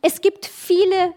Es 0.00 0.20
gibt 0.20 0.46
viele 0.46 1.14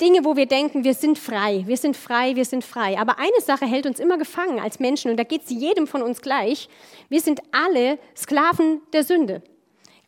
Dinge, 0.00 0.24
wo 0.24 0.34
wir 0.34 0.46
denken, 0.46 0.82
wir 0.82 0.94
sind 0.94 1.18
frei, 1.18 1.62
wir 1.66 1.76
sind 1.76 1.96
frei, 1.96 2.34
wir 2.34 2.44
sind 2.44 2.64
frei. 2.64 2.98
Aber 2.98 3.18
eine 3.18 3.40
Sache 3.40 3.66
hält 3.66 3.86
uns 3.86 4.00
immer 4.00 4.18
gefangen 4.18 4.58
als 4.58 4.80
Menschen 4.80 5.10
und 5.10 5.16
da 5.16 5.22
geht 5.22 5.42
es 5.44 5.50
jedem 5.50 5.86
von 5.86 6.02
uns 6.02 6.20
gleich. 6.22 6.68
Wir 7.08 7.20
sind 7.20 7.40
alle 7.52 7.98
Sklaven 8.16 8.80
der 8.92 9.04
Sünde. 9.04 9.42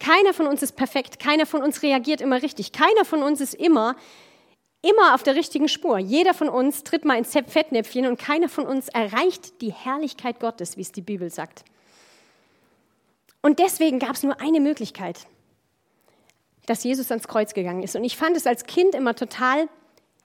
Keiner 0.00 0.34
von 0.34 0.48
uns 0.48 0.62
ist 0.62 0.72
perfekt, 0.72 1.20
keiner 1.20 1.46
von 1.46 1.62
uns 1.62 1.82
reagiert 1.82 2.20
immer 2.20 2.42
richtig, 2.42 2.72
keiner 2.72 3.04
von 3.04 3.22
uns 3.22 3.40
ist 3.40 3.54
immer 3.54 3.94
immer 4.84 5.14
auf 5.14 5.22
der 5.22 5.34
richtigen 5.34 5.68
Spur. 5.68 5.98
Jeder 5.98 6.34
von 6.34 6.48
uns 6.48 6.84
tritt 6.84 7.04
mal 7.04 7.16
ins 7.16 7.32
Fettnäpfchen 7.32 8.06
und 8.06 8.18
keiner 8.18 8.48
von 8.48 8.66
uns 8.66 8.88
erreicht 8.88 9.60
die 9.60 9.72
Herrlichkeit 9.72 10.40
Gottes, 10.40 10.76
wie 10.76 10.82
es 10.82 10.92
die 10.92 11.02
Bibel 11.02 11.30
sagt. 11.30 11.64
Und 13.42 13.58
deswegen 13.58 13.98
gab 13.98 14.12
es 14.12 14.22
nur 14.22 14.40
eine 14.40 14.60
Möglichkeit, 14.60 15.26
dass 16.66 16.84
Jesus 16.84 17.10
ans 17.10 17.28
Kreuz 17.28 17.54
gegangen 17.54 17.82
ist. 17.82 17.96
Und 17.96 18.04
ich 18.04 18.16
fand 18.16 18.36
es 18.36 18.46
als 18.46 18.64
Kind 18.64 18.94
immer 18.94 19.14
total 19.14 19.68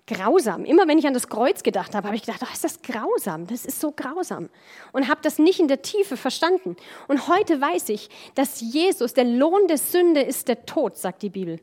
grausam. 0.07 0.65
Immer 0.65 0.87
wenn 0.87 0.97
ich 0.97 1.07
an 1.07 1.13
das 1.13 1.29
Kreuz 1.29 1.63
gedacht 1.63 1.95
habe, 1.95 2.07
habe 2.07 2.15
ich 2.15 2.23
gedacht, 2.23 2.41
oh, 2.43 2.51
ist 2.51 2.63
das 2.63 2.81
grausam, 2.81 3.45
das 3.47 3.65
ist 3.65 3.79
so 3.79 3.91
grausam. 3.91 4.49
Und 4.91 5.07
habe 5.07 5.21
das 5.21 5.37
nicht 5.37 5.59
in 5.59 5.67
der 5.67 5.81
Tiefe 5.81 6.17
verstanden. 6.17 6.75
Und 7.07 7.27
heute 7.27 7.61
weiß 7.61 7.89
ich, 7.89 8.09
dass 8.35 8.61
Jesus, 8.61 9.13
der 9.13 9.25
Lohn 9.25 9.67
der 9.67 9.77
Sünde 9.77 10.21
ist 10.21 10.47
der 10.47 10.65
Tod, 10.65 10.97
sagt 10.97 11.21
die 11.21 11.29
Bibel. 11.29 11.59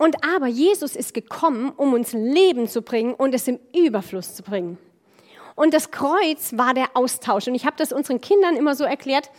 Und 0.00 0.24
aber 0.24 0.46
Jesus 0.46 0.96
ist 0.96 1.12
gekommen, 1.12 1.74
um 1.76 1.92
uns 1.92 2.14
Leben 2.14 2.66
zu 2.66 2.80
bringen 2.80 3.12
und 3.12 3.34
es 3.34 3.46
im 3.46 3.60
Überfluss 3.76 4.34
zu 4.34 4.42
bringen. 4.42 4.78
Und 5.56 5.74
das 5.74 5.90
Kreuz 5.90 6.56
war 6.56 6.72
der 6.72 6.96
Austausch. 6.96 7.48
Und 7.48 7.54
ich 7.54 7.66
habe 7.66 7.76
das 7.76 7.92
unseren 7.92 8.18
Kindern 8.18 8.56
immer 8.56 8.74
so 8.74 8.84
erklärt, 8.84 9.30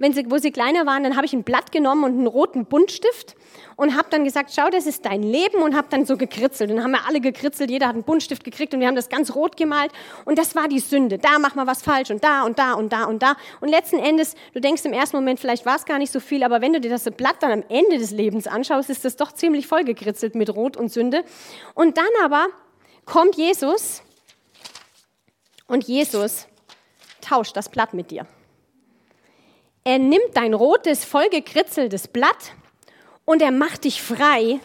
wenn 0.00 0.14
sie, 0.14 0.30
wo 0.30 0.38
sie 0.38 0.50
kleiner 0.50 0.86
waren, 0.86 1.04
dann 1.04 1.14
habe 1.14 1.26
ich 1.26 1.34
ein 1.34 1.44
Blatt 1.44 1.72
genommen 1.72 2.04
und 2.04 2.12
einen 2.12 2.26
roten 2.26 2.64
Buntstift 2.64 3.36
und 3.76 3.96
habe 3.96 4.08
dann 4.10 4.24
gesagt, 4.24 4.50
schau, 4.54 4.70
das 4.70 4.86
ist 4.86 5.04
dein 5.04 5.22
Leben 5.22 5.62
und 5.62 5.76
habe 5.76 5.88
dann 5.90 6.06
so 6.06 6.16
gekritzelt. 6.16 6.70
Dann 6.70 6.82
haben 6.82 6.92
wir 6.92 7.06
alle 7.06 7.20
gekritzelt, 7.20 7.70
jeder 7.70 7.86
hat 7.86 7.94
einen 7.94 8.02
Buntstift 8.02 8.42
gekriegt 8.42 8.72
und 8.72 8.80
wir 8.80 8.86
haben 8.86 8.94
das 8.96 9.10
ganz 9.10 9.34
rot 9.34 9.58
gemalt 9.58 9.92
und 10.24 10.38
das 10.38 10.56
war 10.56 10.68
die 10.68 10.80
Sünde. 10.80 11.18
Da 11.18 11.38
machen 11.38 11.56
wir 11.56 11.66
was 11.66 11.82
falsch 11.82 12.10
und 12.10 12.24
da 12.24 12.44
und 12.44 12.58
da 12.58 12.72
und 12.72 12.92
da 12.94 13.04
und 13.04 13.22
da. 13.22 13.36
Und 13.60 13.68
letzten 13.68 13.98
Endes, 13.98 14.36
du 14.54 14.60
denkst 14.60 14.86
im 14.86 14.94
ersten 14.94 15.18
Moment, 15.18 15.38
vielleicht 15.38 15.66
war 15.66 15.76
es 15.76 15.84
gar 15.84 15.98
nicht 15.98 16.12
so 16.12 16.18
viel, 16.18 16.42
aber 16.44 16.62
wenn 16.62 16.72
du 16.72 16.80
dir 16.80 16.90
das 16.90 17.04
Blatt 17.04 17.36
dann 17.40 17.52
am 17.52 17.64
Ende 17.68 17.98
des 17.98 18.10
Lebens 18.10 18.46
anschaust, 18.46 18.88
ist 18.88 19.04
das 19.04 19.16
doch 19.16 19.32
ziemlich 19.32 19.66
voll 19.66 19.84
gekritzelt 19.84 20.34
mit 20.34 20.48
Rot 20.48 20.78
und 20.78 20.90
Sünde. 20.90 21.24
Und 21.74 21.98
dann 21.98 22.06
aber 22.24 22.46
kommt 23.04 23.36
Jesus 23.36 24.02
und 25.66 25.84
Jesus 25.84 26.46
tauscht 27.20 27.54
das 27.54 27.68
Blatt 27.68 27.92
mit 27.92 28.10
dir. 28.10 28.26
Er 29.84 29.98
nimmt 29.98 30.34
dein 30.34 30.54
rotes, 30.54 31.04
vollgekritzeltes 31.04 32.08
Blatt 32.08 32.52
und 33.24 33.42
er 33.42 33.50
macht 33.50 33.84
dich 33.84 34.02
frei 34.02 34.60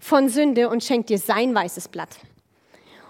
von 0.00 0.28
Sünde 0.28 0.68
und 0.68 0.82
schenkt 0.82 1.10
dir 1.10 1.18
sein 1.18 1.54
weißes 1.54 1.88
Blatt. 1.88 2.10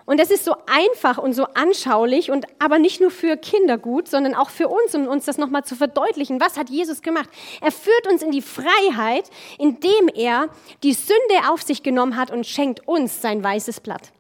Und 0.09 0.19
das 0.19 0.31
ist 0.31 0.47
so 0.47 0.55
einfach 0.67 1.19
und 1.19 1.35
so 1.35 1.45
anschaulich 1.53 2.31
und 2.31 2.47
aber 2.59 2.79
nicht 2.79 2.99
nur 2.99 3.11
für 3.11 3.37
Kinder 3.37 3.77
gut, 3.77 4.09
sondern 4.09 4.35
auch 4.35 4.49
für 4.49 4.69
uns, 4.69 4.95
um 4.95 5.07
uns 5.07 5.27
das 5.27 5.37
nochmal 5.37 5.65
zu 5.65 5.77
verdeutlichen. 5.77 6.41
Was 6.41 6.57
hat 6.57 6.71
Jesus 6.71 7.03
gemacht? 7.03 7.29
Er 7.61 7.71
führt 7.71 8.11
uns 8.11 8.23
in 8.23 8.31
die 8.31 8.41
Freiheit, 8.41 9.29
indem 9.59 10.09
er 10.15 10.49
die 10.83 10.95
Sünde 10.95 11.51
auf 11.51 11.61
sich 11.61 11.83
genommen 11.83 12.17
hat 12.17 12.31
und 12.31 12.47
schenkt 12.47 12.89
uns 12.89 13.21
sein 13.21 13.45
weißes 13.45 13.81
Blatt. 13.81 14.13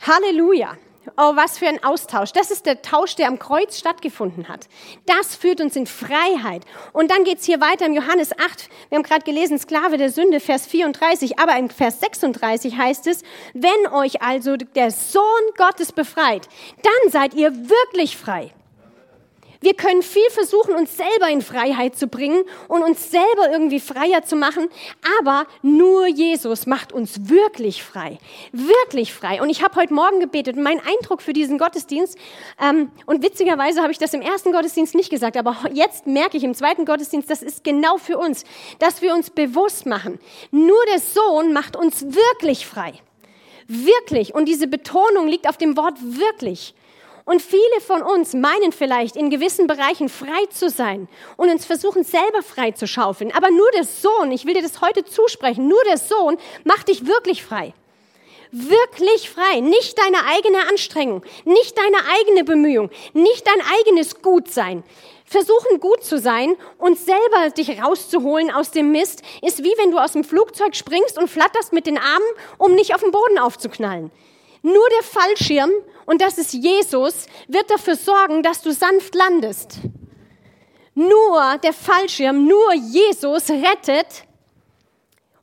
Halleluja. 0.00 0.78
Oh, 1.16 1.34
was 1.34 1.56
für 1.56 1.66
ein 1.66 1.82
Austausch. 1.82 2.32
Das 2.32 2.50
ist 2.50 2.66
der 2.66 2.82
Tausch, 2.82 3.16
der 3.16 3.28
am 3.28 3.38
Kreuz 3.38 3.78
stattgefunden 3.78 4.48
hat. 4.48 4.68
Das 5.06 5.34
führt 5.34 5.62
uns 5.62 5.74
in 5.74 5.86
Freiheit. 5.86 6.66
Und 6.92 7.10
dann 7.10 7.24
geht's 7.24 7.46
hier 7.46 7.60
weiter 7.60 7.86
im 7.86 7.94
Johannes 7.94 8.32
8. 8.32 8.68
Wir 8.90 8.96
haben 8.96 9.02
gerade 9.02 9.24
gelesen, 9.24 9.58
Sklave 9.58 9.96
der 9.96 10.10
Sünde, 10.10 10.40
Vers 10.40 10.66
34. 10.66 11.38
Aber 11.38 11.56
im 11.56 11.70
Vers 11.70 12.00
36 12.00 12.76
heißt 12.76 13.06
es, 13.06 13.22
wenn 13.54 13.92
euch 13.92 14.20
also 14.20 14.56
der 14.58 14.90
Sohn 14.90 15.22
Gottes 15.56 15.92
befreit, 15.92 16.48
dann 16.82 17.10
seid 17.10 17.32
ihr 17.32 17.50
wirklich 17.70 18.18
frei. 18.18 18.52
Wir 19.62 19.74
können 19.74 20.02
viel 20.02 20.28
versuchen, 20.30 20.74
uns 20.74 20.96
selber 20.96 21.28
in 21.28 21.42
Freiheit 21.42 21.94
zu 21.94 22.06
bringen 22.06 22.44
und 22.68 22.82
uns 22.82 23.10
selber 23.10 23.50
irgendwie 23.52 23.78
freier 23.78 24.22
zu 24.24 24.34
machen, 24.34 24.68
aber 25.20 25.46
nur 25.60 26.06
Jesus 26.06 26.64
macht 26.66 26.94
uns 26.94 27.28
wirklich 27.28 27.82
frei. 27.82 28.18
Wirklich 28.52 29.12
frei. 29.12 29.42
Und 29.42 29.50
ich 29.50 29.62
habe 29.62 29.78
heute 29.78 29.92
Morgen 29.92 30.18
gebetet 30.18 30.56
und 30.56 30.62
mein 30.62 30.80
Eindruck 30.80 31.20
für 31.20 31.34
diesen 31.34 31.58
Gottesdienst, 31.58 32.16
ähm, 32.58 32.90
und 33.04 33.22
witzigerweise 33.22 33.82
habe 33.82 33.92
ich 33.92 33.98
das 33.98 34.14
im 34.14 34.22
ersten 34.22 34.52
Gottesdienst 34.52 34.94
nicht 34.94 35.10
gesagt, 35.10 35.36
aber 35.36 35.56
jetzt 35.74 36.06
merke 36.06 36.38
ich 36.38 36.44
im 36.44 36.54
zweiten 36.54 36.86
Gottesdienst, 36.86 37.28
das 37.28 37.42
ist 37.42 37.62
genau 37.62 37.98
für 37.98 38.16
uns, 38.16 38.44
dass 38.78 39.02
wir 39.02 39.14
uns 39.14 39.28
bewusst 39.28 39.84
machen. 39.84 40.18
Nur 40.50 40.82
der 40.90 41.00
Sohn 41.00 41.52
macht 41.52 41.76
uns 41.76 42.02
wirklich 42.02 42.66
frei. 42.66 42.94
Wirklich. 43.68 44.34
Und 44.34 44.46
diese 44.46 44.66
Betonung 44.66 45.28
liegt 45.28 45.48
auf 45.48 45.58
dem 45.58 45.76
Wort 45.76 45.98
wirklich. 46.00 46.74
Und 47.24 47.42
viele 47.42 47.80
von 47.86 48.02
uns 48.02 48.34
meinen 48.34 48.72
vielleicht, 48.72 49.16
in 49.16 49.30
gewissen 49.30 49.66
Bereichen 49.66 50.08
frei 50.08 50.46
zu 50.50 50.68
sein 50.70 51.08
und 51.36 51.50
uns 51.50 51.64
versuchen, 51.64 52.04
selber 52.04 52.42
frei 52.42 52.72
zu 52.72 52.86
schaufeln. 52.86 53.32
Aber 53.34 53.50
nur 53.50 53.70
der 53.72 53.84
Sohn, 53.84 54.32
ich 54.32 54.46
will 54.46 54.54
dir 54.54 54.62
das 54.62 54.80
heute 54.80 55.04
zusprechen, 55.04 55.68
nur 55.68 55.82
der 55.84 55.98
Sohn 55.98 56.38
macht 56.64 56.88
dich 56.88 57.06
wirklich 57.06 57.42
frei. 57.42 57.74
Wirklich 58.52 59.30
frei. 59.30 59.60
Nicht 59.60 59.96
deine 59.98 60.26
eigene 60.26 60.68
Anstrengung, 60.68 61.22
nicht 61.44 61.78
deine 61.78 61.98
eigene 62.18 62.44
Bemühung, 62.44 62.90
nicht 63.12 63.46
dein 63.46 63.62
eigenes 63.78 64.22
Gutsein. 64.22 64.82
Versuchen 65.24 65.78
gut 65.78 66.02
zu 66.02 66.18
sein 66.18 66.56
und 66.78 66.98
selber 66.98 67.50
dich 67.56 67.80
rauszuholen 67.80 68.50
aus 68.50 68.72
dem 68.72 68.90
Mist, 68.90 69.22
ist 69.42 69.62
wie 69.62 69.72
wenn 69.78 69.92
du 69.92 69.98
aus 69.98 70.12
dem 70.12 70.24
Flugzeug 70.24 70.74
springst 70.74 71.16
und 71.18 71.30
flatterst 71.30 71.72
mit 71.72 71.86
den 71.86 71.98
Armen, 71.98 72.26
um 72.58 72.74
nicht 72.74 72.96
auf 72.96 73.02
den 73.02 73.12
Boden 73.12 73.38
aufzuknallen. 73.38 74.10
Nur 74.62 74.88
der 74.90 75.02
Fallschirm, 75.02 75.70
und 76.06 76.20
das 76.20 76.38
ist 76.38 76.52
Jesus, 76.52 77.26
wird 77.48 77.70
dafür 77.70 77.96
sorgen, 77.96 78.42
dass 78.42 78.62
du 78.62 78.72
sanft 78.72 79.14
landest. 79.14 79.78
Nur 80.94 81.58
der 81.62 81.72
Fallschirm, 81.72 82.46
nur 82.46 82.74
Jesus 82.74 83.48
rettet 83.48 84.24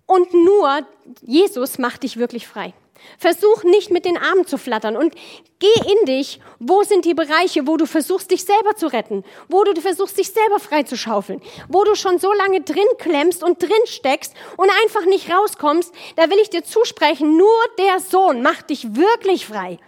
und 0.06 0.34
nur 0.34 0.86
Jesus 1.22 1.78
macht 1.78 2.04
dich 2.04 2.18
wirklich 2.18 2.48
frei. 2.48 2.74
Versuch 3.18 3.64
nicht 3.64 3.92
mit 3.92 4.06
den 4.06 4.18
Armen 4.18 4.46
zu 4.46 4.58
flattern 4.58 4.96
und 4.98 5.14
geh 5.60 5.92
in 5.92 6.06
dich. 6.06 6.40
Wo 6.60 6.84
sind 6.84 7.06
die 7.06 7.14
Bereiche, 7.14 7.68
wo 7.68 7.78
du 7.78 7.86
versuchst, 7.86 8.32
dich 8.32 8.44
selber 8.44 8.76
zu 8.76 8.88
retten? 8.88 9.24
Wo 9.48 9.64
du 9.64 9.80
versuchst, 9.80 10.18
dich 10.18 10.32
selber 10.32 10.60
frei 10.60 10.84
zu 10.84 10.98
schaufeln? 10.98 11.42
Wo 11.68 11.84
du 11.84 11.96
schon 11.96 12.20
so 12.20 12.32
lange 12.34 12.62
drin 12.62 12.88
klemmst 12.98 13.44
und 13.44 13.62
drin 13.62 13.72
steckst 13.86 14.34
und 14.58 14.70
einfach 14.84 15.06
nicht 15.06 15.32
rauskommst? 15.32 15.94
Da 16.16 16.30
will 16.30 16.40
ich 16.42 16.50
dir 16.50 16.64
zusprechen, 16.64 17.38
nur 17.38 17.58
der 17.78 18.00
Sohn 18.00 18.42
macht 18.42 18.70
dich 18.70 18.96
wirklich 18.96 19.48
frei. 19.48 19.80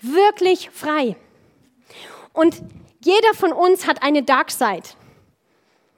Wirklich 0.00 0.70
frei. 0.70 1.16
Und 2.32 2.62
jeder 3.00 3.34
von 3.34 3.52
uns 3.52 3.86
hat 3.86 4.02
eine 4.02 4.22
Dark 4.22 4.50
Side 4.50 4.84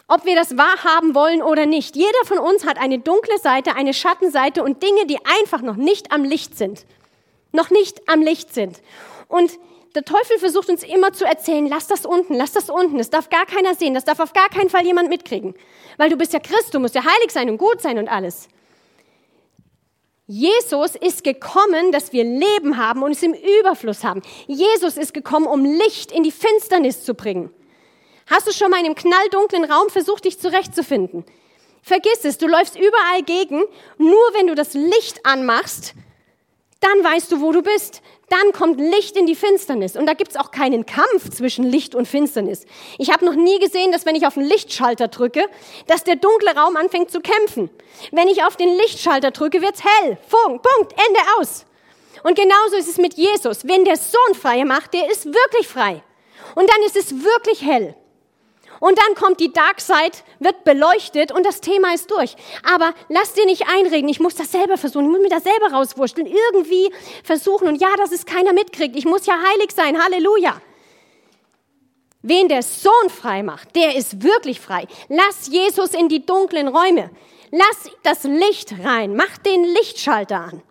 ob 0.09 0.25
wir 0.25 0.37
das 0.37 0.57
wahrhaben 0.57 1.15
wollen 1.15 1.43
oder 1.43 1.67
nicht. 1.67 1.97
Jeder 1.97 2.25
von 2.25 2.39
uns 2.39 2.65
hat 2.65 2.79
eine 2.79 2.99
dunkle 2.99 3.39
Seite, 3.39 3.75
eine 3.75 3.93
Schattenseite 3.93 4.63
und 4.63 4.83
Dinge, 4.83 5.07
die 5.07 5.19
einfach 5.41 5.63
noch 5.63 5.77
nicht 5.77 6.13
am 6.13 6.25
Licht 6.25 6.57
sind. 6.57 6.87
Noch 7.53 7.71
nicht 7.71 8.09
am 8.09 8.23
Licht 8.23 8.55
sind. 8.55 8.81
Und 9.29 9.59
der 9.95 10.05
Teufel 10.05 10.39
versucht 10.39 10.69
uns 10.69 10.83
immer 10.83 11.13
zu 11.13 11.25
erzählen, 11.25 11.67
lass 11.67 11.87
das 11.87 12.05
unten, 12.05 12.35
lass 12.35 12.53
das 12.53 12.69
unten, 12.69 12.99
das 12.99 13.11
darf 13.11 13.31
gar 13.31 13.47
keiner 13.47 13.75
sehen, 13.75 13.95
das 13.95 14.05
darf 14.05 14.21
auf 14.21 14.35
gar 14.35 14.49
keinen 14.51 14.69
Fall 14.69 14.85
jemand 14.85 15.09
mitkriegen. 15.09 15.55
Weil 15.97 16.11
du 16.11 16.17
bist 16.17 16.35
ja 16.35 16.39
Christ, 16.39 16.75
du 16.75 16.81
musst 16.81 16.95
ja 16.95 17.03
heilig 17.03 17.33
sein 17.33 17.49
und 17.49 17.57
gut 17.57 17.81
sein 17.81 17.99
und 17.99 18.09
alles. 18.09 18.49
Jesus 20.27 20.97
ist 20.97 21.25
gekommen, 21.25 21.93
dass 21.93 22.13
wir 22.13 22.25
Leben 22.25 22.77
haben 22.77 23.03
und 23.03 23.13
es 23.13 23.23
im 23.23 23.33
Überfluss 23.33 24.05
haben. 24.05 24.23
Jesus 24.47 24.97
ist 24.97 25.15
gekommen, 25.15 25.47
um 25.47 25.65
Licht 25.65 26.13
in 26.13 26.25
die 26.25 26.33
Finsternis 26.33 27.05
zu 27.05 27.15
bringen. 27.15 27.51
Hast 28.27 28.47
du 28.47 28.53
schon 28.53 28.71
mal 28.71 28.81
in 28.81 28.87
einem 28.87 28.95
knalldunklen 28.95 29.65
Raum 29.65 29.89
versucht, 29.89 30.25
dich 30.25 30.39
zurechtzufinden? 30.41 31.25
Vergiss 31.83 32.25
es, 32.25 32.39
du 32.39 32.49
läufst 32.49 32.77
überall 32.77 33.23
gegen. 33.25 33.63
Nur 33.99 34.35
wenn 34.35 34.49
du 34.49 34.57
das 34.57 34.75
Licht 34.75 35.25
anmachst, 35.25 35.95
dann 36.81 37.05
weißt 37.05 37.31
du, 37.31 37.41
wo 37.41 37.53
du 37.53 37.63
bist. 37.63 38.03
Dann 38.29 38.53
kommt 38.53 38.81
Licht 38.81 39.17
in 39.17 39.27
die 39.27 39.37
Finsternis. 39.37 39.95
Und 39.95 40.07
da 40.07 40.15
gibt's 40.15 40.37
auch 40.37 40.51
keinen 40.51 40.85
Kampf 40.85 41.31
zwischen 41.31 41.65
Licht 41.65 41.95
und 41.95 42.09
Finsternis. 42.09 42.67
Ich 42.99 43.13
habe 43.13 43.25
noch 43.25 43.35
nie 43.35 43.61
gesehen, 43.61 43.93
dass 43.93 44.05
wenn 44.05 44.17
ich 44.17 44.27
auf 44.27 44.35
den 44.35 44.43
Lichtschalter 44.43 45.07
drücke, 45.07 45.49
dass 45.87 46.03
der 46.03 46.17
dunkle 46.17 46.57
Raum 46.57 46.77
anfängt 46.77 47.13
zu 47.13 47.21
kämpfen. 47.21 47.71
Wenn 48.11 48.27
ich 48.27 48.43
auf 48.43 48.57
den 48.57 48.77
Lichtschalter 48.77 49.31
drücke, 49.31 49.63
wird's 49.63 49.85
hell. 49.85 50.19
Punkt, 50.29 50.65
Punkt, 50.65 50.93
Ende 50.93 51.21
aus. 51.39 51.65
Und 52.25 52.37
genauso 52.37 52.77
ist 52.77 52.89
es 52.89 52.99
mit 52.99 53.15
Jesus. 53.15 53.67
Wenn 53.69 53.85
der 53.85 53.97
Sohn 53.97 54.35
frei 54.35 54.65
macht, 54.65 54.93
der 54.95 55.09
ist 55.11 55.27
wirklich 55.27 55.69
frei. 55.69 56.03
Und 56.57 56.69
dann 56.69 56.83
ist 56.85 56.97
es 56.97 57.23
wirklich 57.23 57.63
hell. 57.63 57.95
Und 58.81 58.99
dann 58.99 59.15
kommt 59.15 59.41
die 59.41 59.53
Dark 59.53 59.81
Side, 59.81 60.19
wird 60.39 60.65
beleuchtet 60.65 61.33
und 61.33 61.45
das 61.45 61.61
Thema 61.61 61.95
ist 61.95 62.11
durch. 62.11 62.37
Aber 62.63 62.95
lass 63.09 63.33
dir 63.33 63.47
nicht 63.47 63.69
einreden, 63.69 64.09
ich 64.09 64.21
muss 64.21 64.35
das 64.35 64.53
selber 64.53 64.77
versuchen, 64.77 65.07
ich 65.07 65.13
muss 65.13 65.21
mir 65.21 65.29
das 65.29 65.45
selber 65.45 65.73
rauswurschteln, 65.73 66.27
irgendwie 66.27 66.93
versuchen. 67.25 67.69
Und 67.69 67.81
ja, 67.81 67.95
dass 67.97 68.13
es 68.13 68.27
keiner 68.27 68.53
mitkriegt. 68.53 68.97
Ich 68.97 69.05
muss 69.05 69.27
ja 69.27 69.35
heilig 69.35 69.73
sein, 69.75 70.03
Halleluja. 70.03 70.61
Wen 72.23 72.49
der 72.49 72.63
Sohn 72.63 73.09
frei 73.09 73.43
macht, 73.43 73.77
der 73.77 73.95
ist 73.95 74.23
wirklich 74.23 74.61
frei. 74.61 74.89
Lass 75.09 75.47
Jesus 75.47 75.95
in 75.95 76.09
die 76.09 76.27
dunklen 76.27 76.67
Räume. 76.69 77.11
Lass 77.53 77.91
das 78.03 78.25
Licht 78.25 78.75
rein. 78.83 79.15
Mach 79.15 79.39
den 79.39 79.63
Lichtschalter 79.63 80.41
an. 80.41 80.63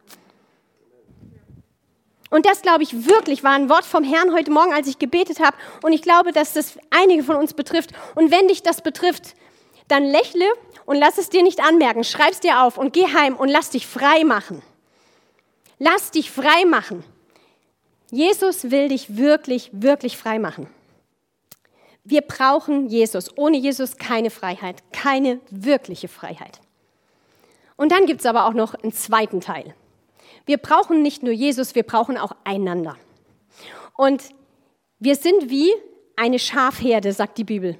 Und 2.35 2.45
das, 2.45 2.61
glaube 2.61 2.83
ich, 2.83 3.07
wirklich 3.07 3.45
war 3.45 3.53
ein 3.53 3.69
Wort 3.69 3.85
vom 3.85 4.03
Herrn 4.03 4.33
heute 4.33 4.51
Morgen, 4.51 4.73
als 4.73 4.89
ich 4.89 4.99
gebetet 4.99 5.39
habe. 5.39 5.55
Und 5.83 5.93
ich 5.93 6.01
glaube, 6.01 6.33
dass 6.33 6.51
das 6.51 6.77
einige 6.89 7.23
von 7.23 7.37
uns 7.37 7.53
betrifft. 7.53 7.91
Und 8.13 8.29
wenn 8.29 8.49
dich 8.49 8.61
das 8.61 8.81
betrifft, 8.81 9.35
dann 9.87 10.03
lächle 10.03 10.43
und 10.85 10.97
lass 10.97 11.17
es 11.17 11.29
dir 11.29 11.43
nicht 11.43 11.63
anmerken. 11.63 12.03
Schreib 12.03 12.31
es 12.31 12.41
dir 12.41 12.61
auf 12.61 12.77
und 12.77 12.91
geh 12.91 13.05
heim 13.05 13.37
und 13.37 13.47
lass 13.47 13.69
dich 13.69 13.87
frei 13.87 14.25
machen. 14.25 14.61
Lass 15.79 16.11
dich 16.11 16.29
frei 16.29 16.65
machen. 16.65 17.05
Jesus 18.11 18.69
will 18.69 18.89
dich 18.89 19.15
wirklich, 19.15 19.69
wirklich 19.71 20.17
frei 20.17 20.37
machen. 20.37 20.67
Wir 22.03 22.19
brauchen 22.19 22.89
Jesus. 22.89 23.29
Ohne 23.37 23.55
Jesus 23.55 23.95
keine 23.95 24.29
Freiheit, 24.29 24.83
keine 24.91 25.39
wirkliche 25.51 26.09
Freiheit. 26.09 26.59
Und 27.77 27.93
dann 27.93 28.05
gibt 28.05 28.19
es 28.19 28.25
aber 28.25 28.45
auch 28.45 28.53
noch 28.53 28.73
einen 28.73 28.91
zweiten 28.91 29.39
Teil. 29.39 29.73
Wir 30.45 30.57
brauchen 30.57 31.01
nicht 31.01 31.23
nur 31.23 31.33
Jesus, 31.33 31.75
wir 31.75 31.83
brauchen 31.83 32.17
auch 32.17 32.33
einander. 32.43 32.97
Und 33.97 34.23
wir 34.99 35.15
sind 35.15 35.49
wie 35.49 35.71
eine 36.15 36.39
Schafherde, 36.39 37.11
sagt 37.13 37.37
die 37.37 37.43
Bibel. 37.43 37.77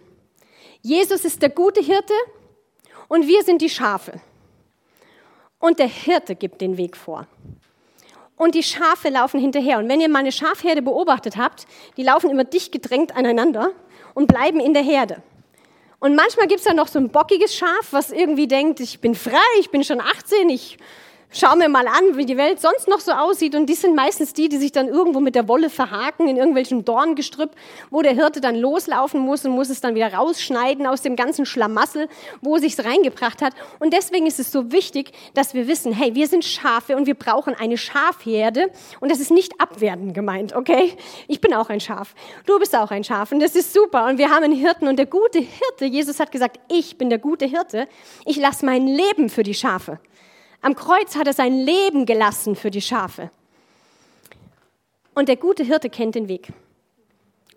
Jesus 0.82 1.26
ist 1.26 1.42
der 1.42 1.50
gute 1.50 1.82
Hirte 1.82 2.14
und 3.08 3.28
wir 3.28 3.44
sind 3.44 3.62
die 3.62 3.70
Schafe. 3.70 4.22
Und 5.60 5.80
der 5.80 5.88
Hirte 5.88 6.36
gibt 6.36 6.62
den 6.62 6.78
Weg 6.78 6.98
vor. 6.98 7.28
Und 8.38 8.56
die 8.56 8.64
Schafe 8.64 9.10
laufen 9.10 9.40
hinterher. 9.40 9.80
Und 9.80 9.88
wenn 9.88 10.02
ihr 10.02 10.10
mal 10.10 10.20
eine 10.20 10.32
Schafherde 10.32 10.82
beobachtet 10.82 11.38
habt, 11.38 11.66
die 11.98 12.04
laufen 12.04 12.30
immer 12.30 12.44
dicht 12.44 12.72
gedrängt 12.72 13.16
aneinander 13.16 13.72
und 14.14 14.28
bleiben 14.28 14.60
in 14.60 14.74
der 14.74 14.84
Herde. 14.84 15.24
Und 16.00 16.16
manchmal 16.16 16.48
gibt 16.48 16.60
es 16.60 16.66
dann 16.66 16.76
noch 16.76 16.88
so 16.88 17.00
ein 17.00 17.10
bockiges 17.10 17.56
Schaf, 17.56 17.88
was 17.92 18.12
irgendwie 18.12 18.48
denkt, 18.48 18.80
ich 18.80 19.00
bin 19.00 19.16
frei, 19.16 19.38
ich 19.60 19.72
bin 19.72 19.84
schon 19.84 20.02
18, 20.02 20.50
ich 20.50 20.78
Schau 21.38 21.54
mir 21.58 21.68
mal 21.68 21.86
an, 21.86 22.16
wie 22.16 22.26
die 22.26 22.38
Welt 22.38 22.62
sonst 22.62 22.88
noch 22.88 23.02
so 23.02 23.12
aussieht. 23.12 23.56
Und 23.56 23.66
die 23.66 23.74
sind 23.74 23.94
meistens 23.94 24.32
die, 24.32 24.48
die 24.48 24.56
sich 24.56 24.72
dann 24.72 24.88
irgendwo 24.88 25.20
mit 25.20 25.36
der 25.36 25.50
Wolle 25.50 25.70
verhaken 25.70 26.30
in 26.30 26.38
irgendwelchen 26.38 26.86
Dorngestrüpp, 26.86 27.52
wo 27.90 28.02
der 28.02 28.14
Hirte 28.14 28.40
dann 28.40 28.56
loslaufen 28.56 29.20
muss 29.20 29.44
und 29.44 29.52
muss 29.52 29.70
es 29.70 29.82
dann 29.82 29.96
wieder 29.96 30.14
rausschneiden 30.14 30.88
aus 30.88 31.02
dem 31.02 31.18
ganzen 31.18 31.46
Schlamassel, 31.46 32.08
wo 32.40 32.56
es 32.56 32.62
sich 32.62 32.80
reingebracht 32.80 33.42
hat. 33.42 33.54
Und 33.80 33.92
deswegen 33.92 34.28
ist 34.28 34.40
es 34.40 34.50
so 34.50 34.72
wichtig, 34.72 35.12
dass 35.34 35.54
wir 35.54 35.68
wissen, 35.68 35.92
hey, 35.92 36.16
wir 36.16 36.30
sind 36.30 36.46
Schafe 36.46 36.96
und 36.96 37.06
wir 37.06 37.16
brauchen 37.16 37.54
eine 37.54 37.78
Schafherde. 37.78 38.72
Und 39.02 39.12
das 39.12 39.20
ist 39.20 39.30
nicht 39.30 39.60
abwertend 39.60 40.14
gemeint, 40.14 40.56
okay? 40.56 40.94
Ich 41.28 41.42
bin 41.42 41.54
auch 41.54 41.68
ein 41.68 41.82
Schaf. 41.82 42.16
Du 42.46 42.58
bist 42.60 42.74
auch 42.78 42.92
ein 42.92 43.04
Schaf. 43.04 43.34
Und 43.34 43.42
das 43.42 43.58
ist 43.58 43.74
super. 43.74 44.06
Und 44.06 44.20
wir 44.20 44.30
haben 44.30 44.46
einen 44.46 44.56
Hirten. 44.56 44.88
Und 44.88 44.96
der 44.96 45.06
gute 45.06 45.40
Hirte, 45.40 45.84
Jesus 45.84 46.22
hat 46.22 46.32
gesagt, 46.32 46.62
ich 46.72 46.98
bin 46.98 47.10
der 47.10 47.20
gute 47.20 47.46
Hirte. 47.46 47.90
Ich 48.24 48.38
lasse 48.38 48.66
mein 48.66 48.88
Leben 48.88 49.28
für 49.28 49.44
die 49.44 49.54
Schafe. 49.54 50.00
Am 50.66 50.76
Kreuz 50.76 51.16
hat 51.16 51.28
er 51.28 51.34
sein 51.34 51.54
Leben 51.54 52.08
gelassen 52.08 52.56
für 52.56 52.72
die 52.72 52.82
Schafe. 52.82 53.30
Und 55.14 55.30
der 55.30 55.36
gute 55.36 55.64
Hirte 55.64 55.92
kennt 55.92 56.16
den 56.16 56.28
Weg. 56.28 56.48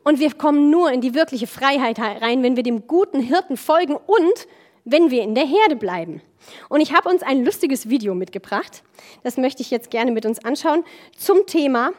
Und 0.05 0.21
wir 0.21 0.35
kommen 0.35 0.69
nur 0.69 0.93
in 0.93 1.01
die 1.01 1.15
wirkliche 1.15 1.47
Freiheit 1.47 1.99
rein, 1.99 2.43
wenn 2.43 2.55
wir 2.55 2.63
dem 2.63 2.87
guten 2.87 3.21
Hirten 3.21 3.57
folgen 3.57 3.97
und 3.97 4.47
wenn 4.85 5.11
wir 5.11 5.23
in 5.23 5.35
der 5.35 5.47
Herde 5.47 5.77
bleiben. 5.77 6.21
Und 6.69 6.83
ich 6.83 6.93
habe 6.93 7.09
uns 7.09 7.23
ein 7.23 7.47
lustiges 7.47 7.89
Video 7.89 8.15
mitgebracht. 8.15 8.83
Das 9.23 9.39
möchte 9.39 9.63
ich 9.63 9.71
jetzt 9.71 9.91
gerne 9.91 10.11
mit 10.11 10.27
uns 10.27 10.45
anschauen 10.45 10.85
zum 11.17 11.47
Thema 11.47 11.95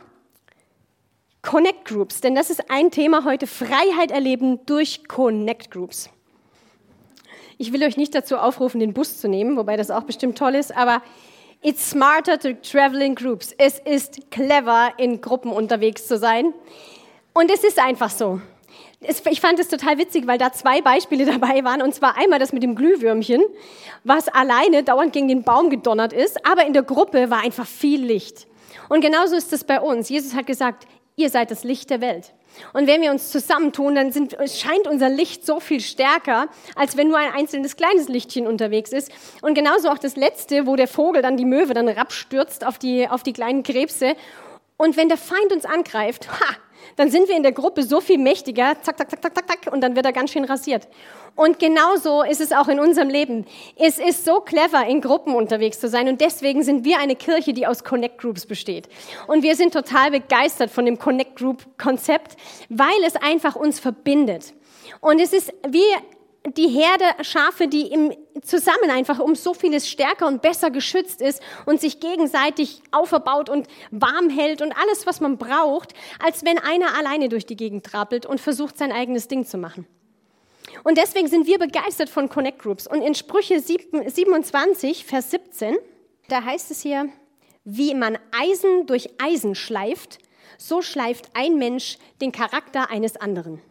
Connect 1.41 1.85
Groups. 1.85 2.21
Denn 2.21 2.35
das 2.35 2.51
ist 2.51 2.69
ein 2.69 2.91
Thema 2.91 3.25
heute, 3.25 3.47
Freiheit 3.47 4.11
erleben 4.11 4.63
durch 4.67 5.07
Connect 5.07 5.71
Groups. 5.71 6.11
Ich 7.61 7.73
will 7.73 7.83
euch 7.83 7.97
nicht 7.97 8.15
dazu 8.15 8.37
aufrufen, 8.37 8.79
den 8.79 8.93
Bus 8.93 9.19
zu 9.19 9.27
nehmen, 9.27 9.57
wobei 9.57 9.75
das 9.75 9.91
auch 9.91 10.03
bestimmt 10.03 10.37
toll 10.37 10.55
ist, 10.55 10.73
aber 10.73 11.01
it's 11.61 11.89
smarter 11.89 12.39
to 12.39 12.53
travel 12.53 13.01
in 13.01 13.15
groups. 13.15 13.53
Es 13.57 13.79
ist 13.79 14.31
clever, 14.31 14.93
in 14.95 15.19
Gruppen 15.19 15.51
unterwegs 15.51 16.07
zu 16.07 16.17
sein. 16.17 16.53
Und 17.33 17.51
es 17.51 17.65
ist 17.65 17.77
einfach 17.77 18.11
so. 18.11 18.39
ich 19.01 19.41
fand 19.41 19.59
es 19.59 19.67
total 19.67 19.97
witzig, 19.97 20.25
weil 20.25 20.37
da 20.37 20.53
zwei 20.53 20.79
Beispiele 20.79 21.25
dabei 21.37 21.65
waren. 21.65 21.81
Und 21.81 21.93
zwar 21.93 22.17
einmal 22.17 22.39
das 22.39 22.53
mit 22.53 22.63
dem 22.63 22.75
Glühwürmchen, 22.75 23.43
was 24.05 24.29
alleine 24.29 24.83
dauernd 24.83 25.11
gegen 25.11 25.27
den 25.27 25.43
Baum 25.43 25.69
gedonnert 25.69 26.13
ist, 26.13 26.45
aber 26.45 26.65
in 26.65 26.71
der 26.71 26.83
Gruppe 26.83 27.29
war 27.29 27.43
einfach 27.43 27.67
viel 27.67 28.01
Licht. 28.01 28.47
Und 28.87 29.01
genauso 29.01 29.35
ist 29.35 29.51
es 29.51 29.65
bei 29.65 29.81
uns. 29.81 30.07
Jesus 30.07 30.33
hat 30.33 30.47
gesagt, 30.47 30.87
ihr 31.17 31.29
seid 31.29 31.51
das 31.51 31.65
Licht 31.65 31.89
der 31.89 31.99
Welt. 31.99 32.33
Und 32.73 32.87
wenn 32.87 33.01
wir 33.01 33.11
uns 33.11 33.31
zusammentun, 33.31 33.95
dann 33.95 34.11
sind, 34.11 34.35
scheint 34.47 34.87
unser 34.87 35.09
Licht 35.09 35.45
so 35.45 35.59
viel 35.59 35.79
stärker, 35.79 36.47
als 36.75 36.97
wenn 36.97 37.09
nur 37.09 37.17
ein 37.17 37.33
einzelnes 37.33 37.75
kleines 37.75 38.07
Lichtchen 38.07 38.47
unterwegs 38.47 38.91
ist. 38.91 39.11
Und 39.41 39.53
genauso 39.53 39.89
auch 39.89 39.97
das 39.97 40.15
letzte, 40.15 40.65
wo 40.67 40.75
der 40.75 40.87
Vogel 40.87 41.21
dann 41.21 41.37
die 41.37 41.45
Möwe 41.45 41.73
dann 41.73 41.87
rapstürzt 41.87 42.65
auf 42.65 42.77
die, 42.79 43.07
auf 43.07 43.23
die 43.23 43.33
kleinen 43.33 43.63
Krebse. 43.63 44.15
Und 44.77 44.97
wenn 44.97 45.09
der 45.09 45.17
Feind 45.17 45.51
uns 45.51 45.65
angreift, 45.65 46.29
ha, 46.29 46.55
dann 46.95 47.09
sind 47.09 47.27
wir 47.27 47.35
in 47.35 47.43
der 47.43 47.51
Gruppe 47.51 47.83
so 47.83 48.01
viel 48.01 48.17
mächtiger, 48.17 48.73
zack, 48.81 48.97
zack, 48.97 49.09
zack, 49.09 49.21
zack, 49.21 49.35
zack, 49.35 49.47
zack, 49.47 49.73
und 49.73 49.81
dann 49.81 49.95
wird 49.95 50.05
er 50.05 50.13
ganz 50.13 50.31
schön 50.31 50.45
rasiert. 50.45 50.87
Und 51.35 51.59
genauso 51.59 52.23
ist 52.23 52.41
es 52.41 52.51
auch 52.51 52.67
in 52.67 52.79
unserem 52.79 53.09
Leben. 53.09 53.45
Es 53.77 53.99
ist 53.99 54.25
so 54.25 54.41
clever, 54.41 54.85
in 54.85 55.01
Gruppen 55.01 55.35
unterwegs 55.35 55.79
zu 55.79 55.87
sein, 55.87 56.07
und 56.07 56.21
deswegen 56.21 56.63
sind 56.63 56.85
wir 56.85 56.99
eine 56.99 57.15
Kirche, 57.15 57.53
die 57.53 57.65
aus 57.65 57.83
Connect 57.83 58.17
Groups 58.17 58.45
besteht. 58.45 58.89
Und 59.27 59.43
wir 59.43 59.55
sind 59.55 59.73
total 59.73 60.11
begeistert 60.11 60.69
von 60.71 60.85
dem 60.85 60.99
Connect 60.99 61.35
Group 61.35 61.65
Konzept, 61.77 62.35
weil 62.69 63.03
es 63.05 63.15
einfach 63.15 63.55
uns 63.55 63.79
verbindet. 63.79 64.53
Und 65.01 65.19
es 65.19 65.33
ist 65.33 65.53
wie 65.67 65.81
die 66.47 66.67
Herde 66.69 67.05
Schafe, 67.23 67.67
die 67.67 67.87
im 67.91 68.13
zusammen 68.41 68.89
einfach 68.89 69.19
um 69.19 69.35
so 69.35 69.53
vieles 69.53 69.89
stärker 69.89 70.27
und 70.27 70.41
besser 70.41 70.71
geschützt 70.71 71.21
ist 71.21 71.41
und 71.65 71.81
sich 71.81 71.99
gegenseitig 71.99 72.81
auferbaut 72.91 73.49
und 73.49 73.67
warm 73.91 74.29
hält 74.29 74.61
und 74.61 74.71
alles, 74.71 75.05
was 75.05 75.19
man 75.19 75.37
braucht, 75.37 75.93
als 76.23 76.45
wenn 76.45 76.57
einer 76.57 76.97
alleine 76.97 77.29
durch 77.29 77.45
die 77.45 77.57
Gegend 77.57 77.85
trappelt 77.85 78.25
und 78.25 78.39
versucht, 78.39 78.77
sein 78.77 78.91
eigenes 78.91 79.27
Ding 79.27 79.45
zu 79.45 79.57
machen. 79.57 79.85
Und 80.83 80.97
deswegen 80.97 81.27
sind 81.27 81.47
wir 81.47 81.59
begeistert 81.59 82.09
von 82.09 82.29
Connect 82.29 82.59
Groups. 82.59 82.87
Und 82.87 83.01
in 83.01 83.15
Sprüche 83.15 83.59
27, 83.59 85.03
Vers 85.03 85.31
17, 85.31 85.77
da 86.29 86.43
heißt 86.43 86.71
es 86.71 86.81
hier, 86.81 87.09
wie 87.65 87.93
man 87.93 88.17
Eisen 88.31 88.85
durch 88.85 89.09
Eisen 89.21 89.55
schleift, 89.55 90.19
so 90.57 90.81
schleift 90.81 91.29
ein 91.33 91.57
Mensch 91.57 91.97
den 92.21 92.31
Charakter 92.31 92.89
eines 92.89 93.17
anderen. 93.17 93.61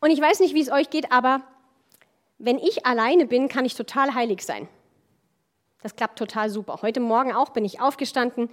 Und 0.00 0.10
ich 0.10 0.20
weiß 0.20 0.40
nicht, 0.40 0.54
wie 0.54 0.60
es 0.60 0.70
euch 0.70 0.90
geht, 0.90 1.12
aber 1.12 1.42
wenn 2.38 2.58
ich 2.58 2.84
alleine 2.86 3.26
bin, 3.26 3.48
kann 3.48 3.64
ich 3.64 3.74
total 3.74 4.14
heilig 4.14 4.42
sein. 4.42 4.68
Das 5.82 5.96
klappt 5.96 6.18
total 6.18 6.50
super. 6.50 6.80
Heute 6.82 7.00
Morgen 7.00 7.32
auch 7.32 7.50
bin 7.50 7.64
ich 7.64 7.80
aufgestanden 7.80 8.50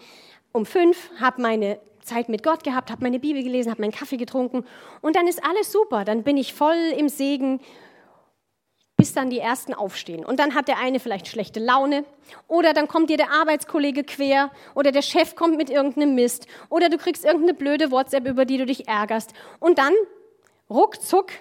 um 0.52 0.66
fünf, 0.66 1.10
habe 1.20 1.42
meine 1.42 1.80
Zeit 2.02 2.30
mit 2.30 2.44
Gott 2.44 2.64
gehabt, 2.64 2.92
habe 2.92 3.02
meine 3.02 3.20
Bibel 3.20 3.44
gelesen, 3.44 3.72
habe 3.72 3.82
meinen 3.82 3.92
Kaffee 3.92 4.18
getrunken 4.18 4.66
und 5.02 5.16
dann 5.16 5.28
ist 5.28 5.44
alles 5.44 5.72
super. 5.72 6.06
Dann 6.06 6.24
bin 6.24 6.38
ich 6.38 6.54
voll 6.54 6.94
im 6.96 7.10
Segen, 7.10 7.60
bis 8.98 9.14
dann 9.14 9.30
die 9.30 9.40
ersten 9.40 9.74
aufstehen. 9.74 10.24
Und 10.24 10.40
dann 10.40 10.54
hat 10.54 10.68
der 10.68 10.78
eine 10.78 11.00
vielleicht 11.00 11.28
schlechte 11.28 11.60
Laune 11.60 12.06
oder 12.48 12.74
dann 12.74 12.88
kommt 12.88 13.10
dir 13.10 13.18
der 13.18 13.32
Arbeitskollege 13.32 14.04
quer 14.04 14.52
oder 14.76 14.92
der 14.92 15.02
Chef 15.02 15.36
kommt 15.36 15.58
mit 15.58 15.70
irgendeinem 15.70 16.14
Mist 16.14 16.48
oder 16.70 16.90
du 16.90 16.98
kriegst 16.98 17.26
irgendeine 17.26 17.54
blöde 17.54 17.90
WhatsApp, 17.92 18.28
über 18.28 18.46
die 18.46 18.58
du 18.58 18.66
dich 18.66 18.88
ärgerst. 18.88 19.34
Und 19.60 19.80
dann 19.80 19.94
ruckzuck 20.74 21.32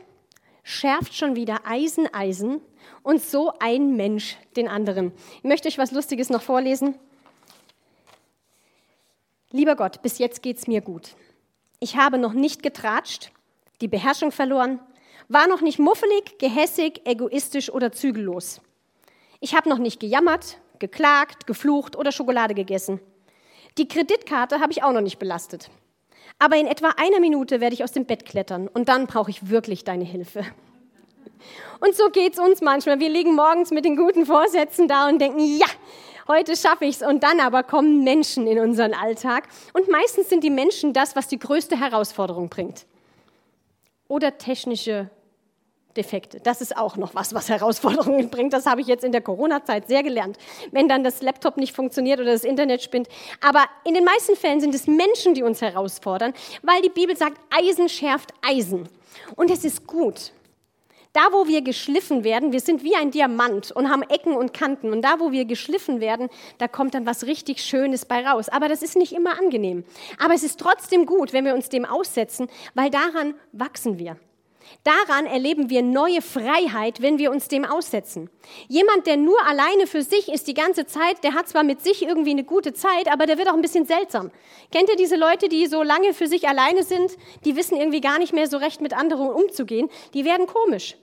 schärft 0.63 1.15
schon 1.15 1.35
wieder 1.35 1.67
Eisen 1.67 2.13
Eisen 2.15 2.61
und 3.03 3.23
so 3.23 3.53
ein 3.59 3.97
Mensch 3.97 4.37
den 4.57 4.69
anderen. 4.69 5.13
Ich 5.39 5.45
möchte 5.45 5.69
euch 5.69 5.79
was 5.79 5.91
Lustiges 5.91 6.29
noch 6.29 6.43
vorlesen. 6.43 6.95
Lieber 9.51 9.75
Gott, 9.75 10.03
bis 10.03 10.19
jetzt 10.19 10.43
geht's 10.43 10.67
mir 10.67 10.83
gut. 10.83 11.15
Ich 11.81 11.97
habe 11.97 12.19
noch 12.19 12.33
nicht 12.35 12.63
getratscht, 12.63 13.33
die 13.81 13.89
Beherrschung 13.89 14.33
verloren, 14.33 14.81
war 15.29 15.49
noch 15.49 15.63
nicht 15.63 15.79
muffelig, 15.79 16.39
gehässig, 16.39 17.01
egoistisch 17.05 17.71
oder 17.71 17.91
zügellos. 17.91 18.61
Ich 19.41 19.55
habe 19.55 19.69
noch 19.69 19.79
nicht 19.79 19.99
gejammert, 19.99 20.59
geklagt, 20.79 21.47
geflucht 21.47 21.97
oder 21.97 22.13
Schokolade 22.13 22.55
gegessen. 22.55 23.01
Die 23.79 23.89
Kreditkarte 23.89 24.61
habe 24.61 24.73
ich 24.73 24.83
auch 24.83 24.93
noch 24.93 25.01
nicht 25.01 25.19
belastet. 25.19 25.71
Aber 26.43 26.57
in 26.57 26.67
etwa 26.67 26.89
einer 26.97 27.21
Minute 27.21 27.61
werde 27.61 27.75
ich 27.75 27.85
aus 27.85 27.93
dem 27.93 28.05
Bett 28.05 28.25
klettern 28.25 28.67
und 28.67 28.89
dann 28.89 29.07
brauche 29.07 29.31
ich 29.31 29.49
wirklich 29.49 29.85
deine 29.85 30.03
Hilfe. 30.03 30.45
Und 31.79 31.95
so 31.95 32.09
geht 32.11 32.33
es 32.33 32.41
uns 32.41 32.61
manchmal. 32.61 32.99
Wir 32.99 33.11
liegen 33.11 33.37
morgens 33.37 33.71
mit 33.71 33.85
den 33.85 33.95
guten 33.95 34.27
Vorsätzen 34.27 34.89
da 34.89 35.09
und 35.09 35.21
denken, 35.21 35.39
ja, 35.39 35.69
heute 36.27 36.57
schaffe 36.57 36.85
ich 36.85 36.97
es. 36.97 37.03
Und 37.03 37.23
dann 37.23 37.39
aber 37.39 37.63
kommen 37.63 38.03
Menschen 38.03 38.49
in 38.49 38.59
unseren 38.59 38.93
Alltag. 38.93 39.45
Und 39.73 39.89
meistens 39.89 40.31
sind 40.31 40.43
die 40.43 40.51
Menschen 40.51 40.93
das, 40.93 41.15
was 41.15 41.29
die 41.29 41.39
größte 41.39 41.79
Herausforderung 41.79 42.49
bringt. 42.49 42.87
Oder 44.09 44.37
technische 44.37 45.11
Defekte. 45.97 46.41
Das 46.41 46.61
ist 46.61 46.77
auch 46.77 46.97
noch 46.97 47.15
was, 47.15 47.35
was 47.35 47.49
Herausforderungen 47.49 48.29
bringt. 48.31 48.53
Das 48.53 48.67
habe 48.67 48.81
ich 48.81 48.87
jetzt 48.87 49.05
in 49.05 49.13
der 49.13 49.21
Corona-Zeit 49.21 49.89
sehr 49.89 50.03
gelernt. 50.03 50.39
Wenn 50.71 50.89
dann 50.89 51.05
das 51.05 51.23
Laptop 51.23 51.57
nicht 51.57 51.75
funktioniert 51.75 52.21
oder 52.21 52.33
das 52.33 52.45
Internet 52.45 52.83
spinnt. 52.83 53.09
Aber 53.41 53.65
in 53.85 53.95
den 53.95 54.05
meisten 54.05 54.37
Fällen 54.37 54.61
sind 54.61 54.75
es 54.75 54.87
Menschen, 54.87 55.35
die 55.35 55.43
uns 55.43 55.61
herausfordern, 55.61 56.33
weil 56.63 56.83
die 56.83 56.89
Bibel 56.89 57.17
sagt, 57.17 57.39
Eisen 57.51 57.89
schärft 57.89 58.33
Eisen. 58.43 58.89
Und 59.37 59.51
es 59.51 59.65
ist 59.65 59.87
gut. 59.87 60.33
Da, 61.13 61.29
wo 61.31 61.47
wir 61.47 61.61
geschliffen 61.61 62.25
werden, 62.25 62.53
wir 62.53 62.61
sind 62.61 62.83
wie 62.85 62.97
ein 62.97 63.11
Diamant 63.11 63.71
und 63.71 63.91
haben 63.91 64.03
Ecken 64.03 64.35
und 64.35 64.55
Kanten. 64.55 64.93
Und 64.93 65.03
da, 65.03 65.21
wo 65.21 65.31
wir 65.31 65.45
geschliffen 65.45 66.01
werden, 66.01 66.31
da 66.57 66.69
kommt 66.69 66.95
dann 66.95 67.05
was 67.05 67.27
richtig 67.27 67.61
Schönes 67.63 68.07
bei 68.07 68.27
raus. 68.27 68.49
Aber 68.49 68.69
das 68.69 68.83
ist 68.83 68.97
nicht 68.97 69.13
immer 69.13 69.39
angenehm. 69.39 69.85
Aber 70.19 70.33
es 70.33 70.43
ist 70.43 70.59
trotzdem 70.59 71.05
gut, 71.05 71.35
wenn 71.35 71.45
wir 71.45 71.55
uns 71.55 71.69
dem 71.69 71.85
aussetzen, 71.85 72.49
weil 72.75 72.89
daran 72.89 73.35
wachsen 73.53 73.99
wir. 73.99 74.17
Daran 74.85 75.27
erleben 75.27 75.71
wir 75.71 75.83
neue 75.83 76.23
Freiheit, 76.23 77.03
wenn 77.03 77.19
wir 77.19 77.31
uns 77.31 77.49
dem 77.49 77.65
aussetzen. 77.65 78.31
Jemand, 78.69 79.07
der 79.07 79.17
nur 79.17 79.41
alleine 79.47 79.87
für 79.87 80.03
sich 80.03 80.29
ist 80.29 80.49
die 80.49 80.55
ganze 80.55 80.87
Zeit, 80.87 81.23
der 81.23 81.35
hat 81.35 81.49
zwar 81.49 81.63
mit 81.63 81.83
sich 81.83 82.03
irgendwie 82.03 82.31
eine 82.31 82.45
gute 82.45 82.73
Zeit, 82.73 83.11
aber 83.13 83.27
der 83.27 83.39
wird 83.39 83.49
auch 83.49 83.55
ein 83.55 83.63
bisschen 83.63 83.87
seltsam. 83.87 84.31
Kennt 84.73 84.89
ihr 84.89 84.97
diese 84.97 85.17
Leute, 85.17 85.49
die 85.49 85.67
so 85.67 85.83
lange 85.83 86.15
für 86.15 86.27
sich 86.27 86.49
alleine 86.49 86.83
sind? 86.83 87.13
Die 87.45 87.57
wissen 87.57 87.77
irgendwie 87.77 88.01
gar 88.01 88.19
nicht 88.19 88.33
mehr 88.33 88.49
so 88.49 88.57
recht 88.57 88.81
mit 88.81 88.93
anderen 88.93 89.31
umzugehen. 89.31 89.89
Die 90.15 90.25
werden 90.25 90.47
komisch. 90.47 90.97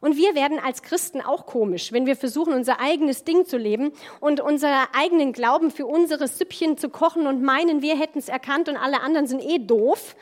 Und 0.00 0.16
wir 0.16 0.34
werden 0.34 0.58
als 0.58 0.82
Christen 0.82 1.20
auch 1.20 1.46
komisch, 1.46 1.92
wenn 1.92 2.06
wir 2.06 2.16
versuchen, 2.16 2.52
unser 2.52 2.80
eigenes 2.80 3.24
Ding 3.24 3.46
zu 3.46 3.56
leben 3.56 3.92
und 4.20 4.40
unseren 4.40 4.86
eigenen 4.92 5.32
Glauben 5.32 5.70
für 5.70 5.86
unsere 5.86 6.28
Süppchen 6.28 6.76
zu 6.76 6.90
kochen 6.90 7.26
und 7.26 7.42
meinen, 7.42 7.82
wir 7.82 7.98
hätten 7.98 8.18
es 8.18 8.28
erkannt 8.28 8.68
und 8.68 8.76
alle 8.76 9.00
anderen 9.00 9.26
sind 9.26 9.42
eh 9.42 9.58
doof. 9.58 10.14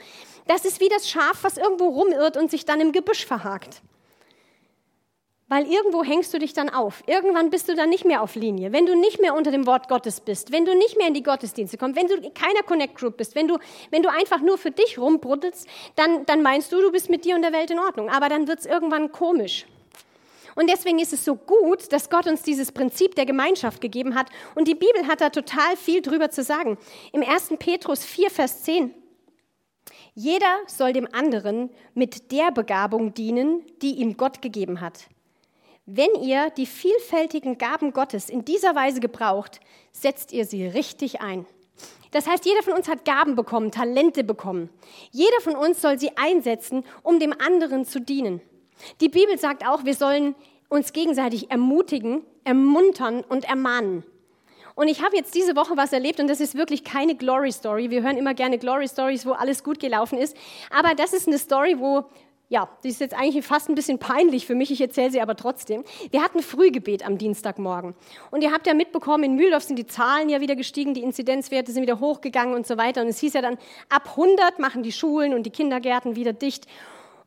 Das 0.46 0.64
ist 0.64 0.80
wie 0.80 0.88
das 0.88 1.08
Schaf, 1.08 1.38
was 1.42 1.56
irgendwo 1.56 1.88
rumirrt 1.88 2.36
und 2.36 2.50
sich 2.50 2.64
dann 2.64 2.80
im 2.80 2.92
Gebüsch 2.92 3.24
verhakt. 3.24 3.82
Weil 5.48 5.70
irgendwo 5.70 6.02
hängst 6.02 6.32
du 6.32 6.38
dich 6.38 6.54
dann 6.54 6.70
auf. 6.70 7.02
Irgendwann 7.06 7.50
bist 7.50 7.68
du 7.68 7.74
dann 7.74 7.90
nicht 7.90 8.04
mehr 8.04 8.22
auf 8.22 8.34
Linie. 8.34 8.72
Wenn 8.72 8.86
du 8.86 8.96
nicht 8.96 9.20
mehr 9.20 9.34
unter 9.34 9.50
dem 9.50 9.66
Wort 9.66 9.88
Gottes 9.88 10.20
bist, 10.20 10.52
wenn 10.52 10.64
du 10.64 10.74
nicht 10.74 10.96
mehr 10.96 11.06
in 11.06 11.14
die 11.14 11.22
Gottesdienste 11.22 11.76
kommst, 11.76 11.96
wenn 11.96 12.08
du 12.08 12.14
in 12.14 12.32
keiner 12.32 12.62
Connect 12.62 12.96
Group 12.96 13.18
bist, 13.18 13.34
wenn 13.34 13.46
du, 13.46 13.58
wenn 13.90 14.02
du 14.02 14.10
einfach 14.10 14.40
nur 14.40 14.56
für 14.56 14.70
dich 14.70 14.98
rumbruddelst, 14.98 15.66
dann, 15.96 16.24
dann 16.24 16.42
meinst 16.42 16.72
du, 16.72 16.80
du 16.80 16.90
bist 16.90 17.10
mit 17.10 17.24
dir 17.26 17.36
und 17.36 17.42
der 17.42 17.52
Welt 17.52 17.70
in 17.70 17.78
Ordnung. 17.78 18.08
Aber 18.08 18.28
dann 18.28 18.48
wird 18.48 18.60
es 18.60 18.66
irgendwann 18.66 19.12
komisch. 19.12 19.66
Und 20.54 20.70
deswegen 20.70 20.98
ist 20.98 21.12
es 21.12 21.24
so 21.24 21.34
gut, 21.34 21.92
dass 21.92 22.08
Gott 22.08 22.26
uns 22.26 22.42
dieses 22.42 22.72
Prinzip 22.72 23.14
der 23.14 23.26
Gemeinschaft 23.26 23.80
gegeben 23.80 24.14
hat. 24.14 24.28
Und 24.54 24.66
die 24.66 24.74
Bibel 24.74 25.06
hat 25.06 25.20
da 25.20 25.28
total 25.28 25.76
viel 25.76 26.00
drüber 26.00 26.30
zu 26.30 26.42
sagen. 26.42 26.78
Im 27.12 27.22
1. 27.22 27.54
Petrus 27.58 28.04
4, 28.04 28.30
Vers 28.30 28.62
10 28.62 28.94
jeder 30.14 30.58
soll 30.66 30.92
dem 30.92 31.08
anderen 31.12 31.70
mit 31.94 32.30
der 32.30 32.52
Begabung 32.52 33.14
dienen, 33.14 33.62
die 33.82 33.96
ihm 33.96 34.16
Gott 34.16 34.42
gegeben 34.42 34.80
hat. 34.80 35.06
Wenn 35.86 36.14
ihr 36.22 36.50
die 36.50 36.66
vielfältigen 36.66 37.58
Gaben 37.58 37.92
Gottes 37.92 38.30
in 38.30 38.44
dieser 38.44 38.74
Weise 38.74 39.00
gebraucht, 39.00 39.60
setzt 39.92 40.32
ihr 40.32 40.44
sie 40.46 40.66
richtig 40.66 41.20
ein. 41.20 41.46
Das 42.12 42.28
heißt, 42.28 42.46
jeder 42.46 42.62
von 42.62 42.74
uns 42.74 42.88
hat 42.88 43.04
Gaben 43.04 43.34
bekommen, 43.34 43.72
Talente 43.72 44.22
bekommen. 44.22 44.70
Jeder 45.10 45.40
von 45.40 45.56
uns 45.56 45.82
soll 45.82 45.98
sie 45.98 46.16
einsetzen, 46.16 46.84
um 47.02 47.18
dem 47.18 47.34
anderen 47.38 47.84
zu 47.84 48.00
dienen. 48.00 48.40
Die 49.00 49.08
Bibel 49.08 49.36
sagt 49.36 49.66
auch, 49.66 49.84
wir 49.84 49.94
sollen 49.94 50.36
uns 50.68 50.92
gegenseitig 50.92 51.50
ermutigen, 51.50 52.22
ermuntern 52.44 53.22
und 53.22 53.44
ermahnen. 53.48 54.04
Und 54.74 54.88
ich 54.88 55.02
habe 55.02 55.16
jetzt 55.16 55.34
diese 55.34 55.54
Woche 55.54 55.76
was 55.76 55.92
erlebt 55.92 56.18
und 56.20 56.28
das 56.28 56.40
ist 56.40 56.56
wirklich 56.56 56.82
keine 56.82 57.14
Glory 57.14 57.52
Story. 57.52 57.90
Wir 57.90 58.02
hören 58.02 58.16
immer 58.16 58.34
gerne 58.34 58.58
Glory 58.58 58.88
Stories, 58.88 59.24
wo 59.24 59.32
alles 59.32 59.62
gut 59.62 59.78
gelaufen 59.78 60.18
ist. 60.18 60.36
Aber 60.76 60.94
das 60.94 61.12
ist 61.12 61.28
eine 61.28 61.38
Story, 61.38 61.76
wo 61.78 62.04
ja, 62.48 62.68
die 62.84 62.88
ist 62.88 63.00
jetzt 63.00 63.14
eigentlich 63.14 63.44
fast 63.44 63.68
ein 63.68 63.74
bisschen 63.74 63.98
peinlich 63.98 64.46
für 64.46 64.54
mich, 64.54 64.70
ich 64.70 64.80
erzähle 64.80 65.10
sie 65.10 65.20
aber 65.20 65.34
trotzdem. 65.34 65.82
Wir 66.10 66.22
hatten 66.22 66.42
Frühgebet 66.42 67.04
am 67.04 67.16
Dienstagmorgen. 67.16 67.94
Und 68.30 68.42
ihr 68.42 68.52
habt 68.52 68.66
ja 68.66 68.74
mitbekommen, 68.74 69.24
in 69.24 69.34
Mühldorf 69.34 69.64
sind 69.64 69.76
die 69.76 69.86
Zahlen 69.86 70.28
ja 70.28 70.40
wieder 70.40 70.54
gestiegen, 70.54 70.94
die 70.94 71.02
Inzidenzwerte 71.02 71.72
sind 71.72 71.82
wieder 71.82 72.00
hochgegangen 72.00 72.54
und 72.54 72.66
so 72.66 72.76
weiter. 72.76 73.00
Und 73.00 73.08
es 73.08 73.18
hieß 73.18 73.32
ja 73.32 73.42
dann, 73.42 73.58
ab 73.88 74.10
100 74.10 74.58
machen 74.58 74.82
die 74.82 74.92
Schulen 74.92 75.32
und 75.32 75.44
die 75.44 75.50
Kindergärten 75.50 76.16
wieder 76.16 76.32
dicht. 76.32 76.66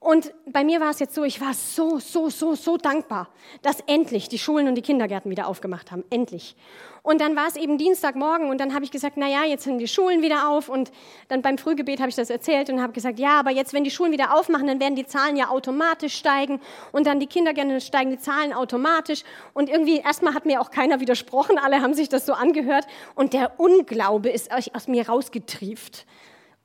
Und 0.07 0.33
bei 0.45 0.63
mir 0.63 0.79
war 0.79 0.91
es 0.91 0.99
jetzt 0.99 1.15
so, 1.15 1.25
ich 1.25 1.41
war 1.41 1.53
so, 1.53 1.99
so, 1.99 2.29
so, 2.29 2.55
so 2.55 2.77
dankbar, 2.77 3.27
dass 3.61 3.81
endlich 3.87 4.29
die 4.29 4.39
Schulen 4.39 4.69
und 4.69 4.75
die 4.75 4.81
Kindergärten 4.81 5.29
wieder 5.29 5.49
aufgemacht 5.49 5.91
haben. 5.91 6.05
Endlich. 6.09 6.55
Und 7.03 7.19
dann 7.19 7.35
war 7.35 7.49
es 7.49 7.57
eben 7.57 7.77
Dienstagmorgen 7.77 8.49
und 8.49 8.61
dann 8.61 8.73
habe 8.73 8.85
ich 8.85 8.91
gesagt, 8.91 9.17
na 9.17 9.27
ja, 9.27 9.43
jetzt 9.43 9.65
sind 9.65 9.79
die 9.79 9.87
Schulen 9.89 10.21
wieder 10.21 10.47
auf 10.47 10.69
und 10.69 10.93
dann 11.27 11.41
beim 11.41 11.57
Frühgebet 11.57 11.99
habe 11.99 12.07
ich 12.07 12.15
das 12.15 12.29
erzählt 12.29 12.69
und 12.69 12.81
habe 12.81 12.93
gesagt, 12.93 13.19
ja, 13.19 13.37
aber 13.37 13.51
jetzt, 13.51 13.73
wenn 13.73 13.83
die 13.83 13.91
Schulen 13.91 14.13
wieder 14.13 14.33
aufmachen, 14.33 14.67
dann 14.67 14.79
werden 14.79 14.95
die 14.95 15.05
Zahlen 15.05 15.35
ja 15.35 15.49
automatisch 15.49 16.15
steigen 16.15 16.61
und 16.93 17.05
dann 17.05 17.19
die 17.19 17.27
Kindergärten 17.27 17.81
steigen 17.81 18.11
die 18.11 18.17
Zahlen 18.17 18.53
automatisch 18.53 19.25
und 19.53 19.69
irgendwie 19.69 19.97
erstmal 19.97 20.33
hat 20.33 20.45
mir 20.45 20.61
auch 20.61 20.71
keiner 20.71 21.01
widersprochen, 21.01 21.57
alle 21.57 21.81
haben 21.81 21.93
sich 21.93 22.07
das 22.07 22.25
so 22.25 22.31
angehört 22.31 22.87
und 23.15 23.33
der 23.33 23.59
Unglaube 23.59 24.29
ist 24.29 24.51
aus 24.53 24.87
mir 24.87 25.09
rausgetrieft. 25.09 26.05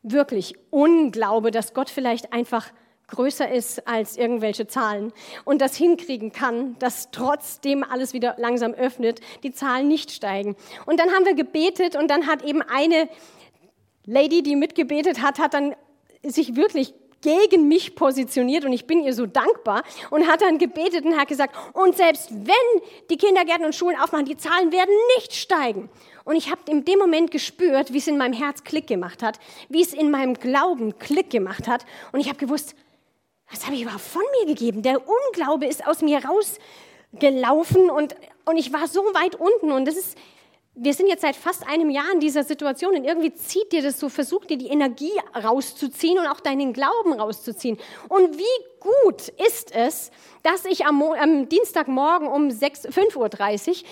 Wirklich 0.04 0.54
Unglaube, 0.70 1.50
dass 1.50 1.74
Gott 1.74 1.90
vielleicht 1.90 2.32
einfach 2.32 2.70
größer 3.12 3.50
ist 3.50 3.86
als 3.86 4.16
irgendwelche 4.16 4.66
Zahlen 4.66 5.12
und 5.44 5.60
das 5.60 5.76
hinkriegen 5.76 6.32
kann, 6.32 6.76
dass 6.78 7.10
trotzdem 7.10 7.84
alles 7.84 8.12
wieder 8.12 8.34
langsam 8.38 8.72
öffnet, 8.72 9.20
die 9.42 9.52
Zahlen 9.52 9.86
nicht 9.86 10.10
steigen. 10.10 10.56
Und 10.86 10.98
dann 10.98 11.12
haben 11.12 11.24
wir 11.24 11.34
gebetet 11.34 11.94
und 11.94 12.10
dann 12.10 12.26
hat 12.26 12.42
eben 12.42 12.62
eine 12.62 13.08
Lady, 14.04 14.42
die 14.42 14.56
mitgebetet 14.56 15.22
hat, 15.22 15.38
hat 15.38 15.54
dann 15.54 15.76
sich 16.24 16.56
wirklich 16.56 16.94
gegen 17.20 17.68
mich 17.68 17.94
positioniert 17.94 18.64
und 18.64 18.72
ich 18.72 18.86
bin 18.86 19.04
ihr 19.04 19.14
so 19.14 19.26
dankbar 19.26 19.84
und 20.10 20.26
hat 20.26 20.42
dann 20.42 20.58
gebetet 20.58 21.04
und 21.04 21.16
hat 21.16 21.28
gesagt, 21.28 21.54
und 21.72 21.96
selbst 21.96 22.30
wenn 22.32 22.82
die 23.10 23.16
Kindergärten 23.16 23.64
und 23.64 23.74
Schulen 23.74 23.96
aufmachen, 23.96 24.26
die 24.26 24.36
Zahlen 24.36 24.72
werden 24.72 24.94
nicht 25.16 25.32
steigen. 25.32 25.88
Und 26.24 26.36
ich 26.36 26.50
habe 26.50 26.60
in 26.68 26.84
dem 26.84 26.98
Moment 26.98 27.30
gespürt, 27.30 27.92
wie 27.92 27.98
es 27.98 28.06
in 28.06 28.18
meinem 28.18 28.32
Herz 28.32 28.64
Klick 28.64 28.86
gemacht 28.86 29.22
hat, 29.22 29.38
wie 29.68 29.82
es 29.82 29.92
in 29.92 30.10
meinem 30.10 30.34
Glauben 30.34 30.98
Klick 30.98 31.30
gemacht 31.30 31.68
hat 31.68 31.84
und 32.12 32.20
ich 32.20 32.28
habe 32.28 32.38
gewusst, 32.38 32.74
was 33.52 33.66
habe 33.66 33.76
ich 33.76 33.82
überhaupt 33.82 34.02
von 34.02 34.22
mir 34.40 34.46
gegeben? 34.46 34.82
Der 34.82 35.00
Unglaube 35.06 35.66
ist 35.66 35.86
aus 35.86 36.00
mir 36.00 36.20
rausgelaufen 36.24 37.90
und, 37.90 38.16
und 38.46 38.56
ich 38.56 38.72
war 38.72 38.88
so 38.88 39.02
weit 39.14 39.34
unten. 39.34 39.72
Und 39.72 39.86
das 39.86 39.96
ist, 39.96 40.16
wir 40.74 40.94
sind 40.94 41.08
jetzt 41.08 41.20
seit 41.20 41.36
fast 41.36 41.66
einem 41.68 41.90
Jahr 41.90 42.10
in 42.14 42.20
dieser 42.20 42.44
Situation 42.44 42.96
und 42.96 43.04
irgendwie 43.04 43.34
zieht 43.34 43.70
dir 43.72 43.82
das 43.82 44.00
so, 44.00 44.08
versucht 44.08 44.48
dir 44.48 44.56
die 44.56 44.68
Energie 44.68 45.12
rauszuziehen 45.34 46.18
und 46.18 46.26
auch 46.26 46.40
deinen 46.40 46.72
Glauben 46.72 47.12
rauszuziehen. 47.12 47.78
Und 48.08 48.38
wie 48.38 48.64
gut 48.80 49.28
ist 49.46 49.74
es, 49.74 50.10
dass 50.42 50.64
ich 50.64 50.86
am, 50.86 51.02
am 51.02 51.48
Dienstagmorgen 51.48 52.28
um 52.28 52.48
5.30 52.48 53.16
Uhr 53.16 53.88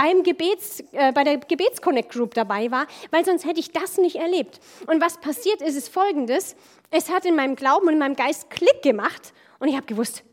beim 0.00 0.22
Gebets, 0.22 0.82
äh, 0.92 1.12
bei 1.12 1.24
der 1.24 1.36
Gebetsconnect 1.36 2.10
Group 2.10 2.32
dabei 2.34 2.70
war, 2.70 2.86
weil 3.10 3.24
sonst 3.24 3.44
hätte 3.44 3.60
ich 3.60 3.70
das 3.70 3.98
nicht 3.98 4.16
erlebt. 4.16 4.58
Und 4.86 5.02
was 5.02 5.18
passiert 5.18 5.60
ist, 5.60 5.76
ist 5.76 5.92
folgendes. 5.92 6.56
Es 6.90 7.10
hat 7.10 7.26
in 7.26 7.36
meinem 7.36 7.54
Glauben 7.54 7.86
und 7.86 7.92
in 7.94 7.98
meinem 7.98 8.16
Geist 8.16 8.48
Klick 8.48 8.82
gemacht 8.82 9.34
und 9.58 9.68
ich 9.68 9.76
habe 9.76 9.86
gewusst, 9.86 10.24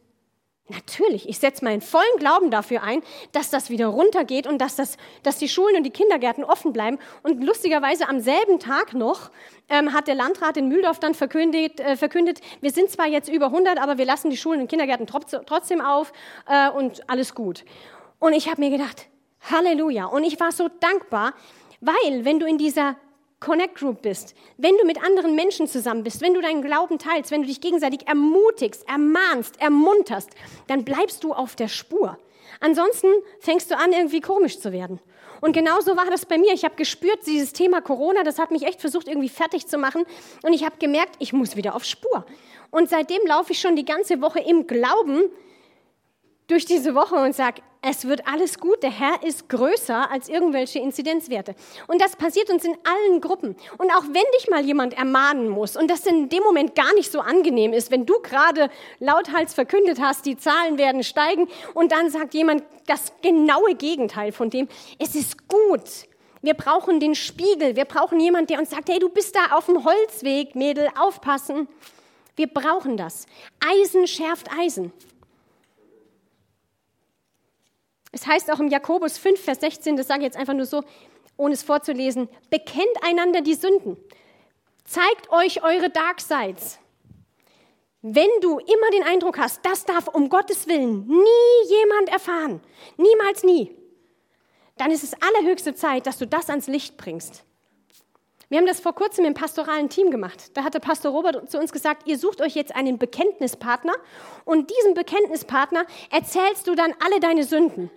Natürlich, 0.69 1.29
ich 1.29 1.39
setze 1.39 1.63
meinen 1.63 1.79
vollen 1.79 2.03
Glauben 2.17 2.51
dafür 2.51 2.83
ein, 2.83 3.01
dass 3.31 3.49
das 3.49 3.69
wieder 3.69 3.87
runtergeht 3.87 4.47
und 4.47 4.57
dass, 4.57 4.75
das, 4.75 4.97
dass 5.23 5.37
die 5.37 5.47
Schulen 5.47 5.77
und 5.77 5.83
die 5.83 5.91
Kindergärten 5.91 6.43
offen 6.43 6.73
bleiben. 6.73 6.99
Und 7.23 7.41
lustigerweise 7.41 8.09
am 8.09 8.19
selben 8.19 8.59
Tag 8.59 8.93
noch 8.93 9.31
ähm, 9.69 9.93
hat 9.93 10.09
der 10.09 10.15
Landrat 10.15 10.57
in 10.57 10.67
Mühldorf 10.67 10.99
dann 10.99 11.13
verkündet, 11.13 11.79
äh, 11.79 11.95
verkündet, 11.95 12.41
wir 12.59 12.71
sind 12.71 12.91
zwar 12.91 13.07
jetzt 13.07 13.29
über 13.29 13.45
100, 13.45 13.79
aber 13.79 13.97
wir 13.97 14.03
lassen 14.03 14.29
die 14.29 14.35
Schulen 14.35 14.59
und 14.59 14.67
Kindergärten 14.67 15.07
trotzdem 15.07 15.79
auf 15.79 16.11
äh, 16.49 16.69
und 16.69 17.09
alles 17.09 17.33
gut. 17.33 17.63
Und 18.19 18.33
ich 18.33 18.49
habe 18.49 18.59
mir 18.59 18.69
gedacht, 18.69 19.07
Halleluja. 19.41 20.05
Und 20.05 20.23
ich 20.23 20.39
war 20.39 20.51
so 20.51 20.69
dankbar, 20.79 21.33
weil 21.81 22.25
wenn 22.25 22.39
du 22.39 22.45
in 22.45 22.57
dieser 22.57 22.95
Connect 23.39 23.75
Group 23.75 24.01
bist, 24.01 24.33
wenn 24.57 24.75
du 24.77 24.85
mit 24.85 25.03
anderen 25.03 25.35
Menschen 25.35 25.67
zusammen 25.67 26.03
bist, 26.03 26.21
wenn 26.21 26.33
du 26.33 26.41
deinen 26.41 26.63
Glauben 26.63 26.97
teilst, 26.97 27.29
wenn 27.29 27.41
du 27.41 27.47
dich 27.47 27.61
gegenseitig 27.61 28.07
ermutigst, 28.07 28.87
ermahnst, 28.89 29.61
ermunterst, 29.61 30.31
dann 30.67 30.83
bleibst 30.83 31.23
du 31.23 31.33
auf 31.33 31.55
der 31.55 31.67
Spur. 31.67 32.17
Ansonsten 32.59 33.07
fängst 33.39 33.69
du 33.69 33.77
an, 33.77 33.91
irgendwie 33.91 34.21
komisch 34.21 34.59
zu 34.59 34.71
werden. 34.71 34.99
Und 35.41 35.53
genauso 35.53 35.95
war 35.95 36.05
das 36.05 36.25
bei 36.25 36.39
mir. 36.39 36.53
Ich 36.53 36.63
habe 36.63 36.75
gespürt, 36.75 37.27
dieses 37.27 37.53
Thema 37.53 37.81
Corona, 37.81 38.23
das 38.23 38.39
hat 38.39 38.49
mich 38.49 38.63
echt 38.63 38.81
versucht, 38.81 39.07
irgendwie 39.07 39.29
fertig 39.29 39.67
zu 39.67 39.77
machen. 39.77 40.03
Und 40.41 40.53
ich 40.53 40.65
habe 40.65 40.77
gemerkt, 40.77 41.15
ich 41.19 41.31
muss 41.31 41.55
wieder 41.55 41.75
auf 41.75 41.83
Spur. 41.83 42.25
Und 42.71 42.89
seitdem 42.89 43.21
laufe 43.27 43.51
ich 43.51 43.59
schon 43.59 43.75
die 43.75 43.85
ganze 43.85 44.19
Woche 44.21 44.39
im 44.39 44.65
Glauben 44.65 45.23
durch 46.47 46.65
diese 46.65 46.95
Woche 46.95 47.15
und 47.15 47.35
sage, 47.35 47.61
Es 47.89 48.05
wird 48.05 48.27
alles 48.27 48.59
gut. 48.59 48.83
Der 48.83 48.91
Herr 48.91 49.23
ist 49.23 49.47
größer 49.47 50.11
als 50.11 50.27
irgendwelche 50.27 50.77
Inzidenzwerte. 50.79 51.55
Und 51.87 52.01
das 52.01 52.17
passiert 52.17 52.49
uns 52.49 52.65
in 52.65 52.75
allen 52.83 53.21
Gruppen. 53.21 53.55
Und 53.77 53.91
auch 53.91 54.03
wenn 54.03 54.25
dich 54.37 54.49
mal 54.49 54.65
jemand 54.65 54.97
ermahnen 54.97 55.47
muss 55.47 55.77
und 55.77 55.89
das 55.89 56.05
in 56.05 56.27
dem 56.27 56.43
Moment 56.43 56.75
gar 56.75 56.93
nicht 56.95 57.09
so 57.09 57.21
angenehm 57.21 57.71
ist, 57.71 57.89
wenn 57.89 58.05
du 58.05 58.19
gerade 58.19 58.69
lauthals 58.99 59.53
verkündet 59.53 60.01
hast, 60.01 60.25
die 60.25 60.35
Zahlen 60.35 60.77
werden 60.77 61.01
steigen 61.01 61.47
und 61.75 61.93
dann 61.93 62.09
sagt 62.09 62.33
jemand 62.33 62.63
das 62.87 63.13
genaue 63.21 63.75
Gegenteil 63.75 64.33
von 64.33 64.49
dem, 64.49 64.67
es 64.99 65.15
ist 65.15 65.47
gut. 65.47 66.09
Wir 66.41 66.55
brauchen 66.55 66.99
den 66.99 67.15
Spiegel. 67.15 67.77
Wir 67.77 67.85
brauchen 67.85 68.19
jemand, 68.19 68.49
der 68.49 68.59
uns 68.59 68.69
sagt, 68.69 68.89
hey, 68.89 68.99
du 68.99 69.07
bist 69.07 69.33
da 69.33 69.55
auf 69.55 69.67
dem 69.67 69.85
Holzweg, 69.85 70.55
Mädel, 70.55 70.89
aufpassen. 70.99 71.69
Wir 72.35 72.47
brauchen 72.47 72.97
das. 72.97 73.27
Eisen 73.65 74.07
schärft 74.07 74.49
Eisen. 74.59 74.91
Es 78.19 78.25
heißt 78.25 78.51
auch 78.51 78.59
im 78.59 78.67
Jakobus 78.67 79.19
5, 79.19 79.39
Vers 79.39 79.59
16, 79.59 79.95
das 79.95 80.07
sage 80.07 80.21
ich 80.21 80.25
jetzt 80.25 80.37
einfach 80.37 80.55
nur 80.55 80.65
so, 80.65 80.83
ohne 81.37 81.53
es 81.53 81.61
vorzulesen, 81.61 82.27
bekennt 82.49 83.03
einander 83.03 83.41
die 83.41 83.53
Sünden. 83.53 83.95
Zeigt 84.85 85.31
euch 85.31 85.63
eure 85.63 85.91
Dark 85.91 86.19
Sides. 86.19 86.79
Wenn 88.01 88.29
du 88.41 88.57
immer 88.57 88.89
den 88.91 89.03
Eindruck 89.03 89.37
hast, 89.37 89.63
das 89.63 89.85
darf 89.85 90.07
um 90.07 90.29
Gottes 90.29 90.67
Willen 90.67 91.05
nie 91.05 91.69
jemand 91.69 92.09
erfahren, 92.09 92.59
niemals 92.97 93.43
nie, 93.43 93.77
dann 94.77 94.89
ist 94.89 95.03
es 95.03 95.13
allerhöchste 95.21 95.75
Zeit, 95.75 96.07
dass 96.07 96.17
du 96.17 96.25
das 96.25 96.49
ans 96.49 96.65
Licht 96.65 96.97
bringst. 96.97 97.43
Wir 98.49 98.57
haben 98.57 98.65
das 98.65 98.79
vor 98.79 98.95
kurzem 98.95 99.25
im 99.25 99.35
pastoralen 99.35 99.89
Team 99.89 100.09
gemacht. 100.09 100.57
Da 100.57 100.63
hat 100.63 100.73
der 100.73 100.79
Pastor 100.79 101.11
Robert 101.11 101.51
zu 101.51 101.59
uns 101.59 101.71
gesagt, 101.71 102.07
ihr 102.07 102.17
sucht 102.17 102.41
euch 102.41 102.55
jetzt 102.55 102.75
einen 102.75 102.97
Bekenntnispartner 102.97 103.93
und 104.43 104.71
diesem 104.71 104.95
Bekenntnispartner 104.95 105.85
erzählst 106.09 106.65
du 106.65 106.73
dann 106.73 106.95
alle 107.05 107.19
deine 107.19 107.43
Sünden. 107.43 107.91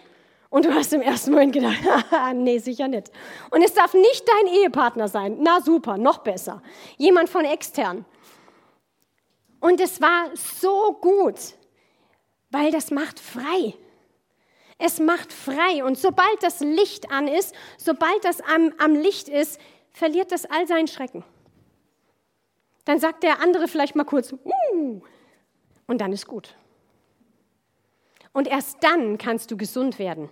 Und 0.50 0.64
du 0.64 0.74
hast 0.74 0.92
im 0.92 1.00
ersten 1.00 1.30
Moment 1.30 1.52
gedacht, 1.52 1.78
nee, 2.34 2.58
sicher 2.58 2.88
nicht. 2.88 3.10
Und 3.50 3.62
es 3.62 3.72
darf 3.72 3.94
nicht 3.94 4.24
dein 4.28 4.52
Ehepartner 4.52 5.06
sein. 5.06 5.38
Na 5.40 5.60
super, 5.60 5.96
noch 5.96 6.18
besser. 6.18 6.60
Jemand 6.98 7.30
von 7.30 7.44
extern. 7.44 8.04
Und 9.60 9.80
es 9.80 10.00
war 10.00 10.34
so 10.34 10.98
gut, 11.00 11.38
weil 12.50 12.72
das 12.72 12.90
macht 12.90 13.20
frei. 13.20 13.74
Es 14.76 14.98
macht 14.98 15.32
frei. 15.32 15.84
Und 15.84 15.96
sobald 15.96 16.42
das 16.42 16.60
Licht 16.60 17.12
an 17.12 17.28
ist, 17.28 17.54
sobald 17.76 18.24
das 18.24 18.40
am, 18.40 18.74
am 18.78 18.96
Licht 18.96 19.28
ist, 19.28 19.60
verliert 19.92 20.32
das 20.32 20.46
all 20.46 20.66
seinen 20.66 20.88
Schrecken. 20.88 21.22
Dann 22.86 22.98
sagt 22.98 23.22
der 23.22 23.40
andere 23.40 23.68
vielleicht 23.68 23.94
mal 23.94 24.04
kurz, 24.04 24.32
uh, 24.32 25.00
und 25.86 26.00
dann 26.00 26.12
ist 26.12 26.26
gut. 26.26 26.56
Und 28.32 28.48
erst 28.48 28.82
dann 28.82 29.18
kannst 29.18 29.50
du 29.50 29.56
gesund 29.56 29.98
werden. 29.98 30.30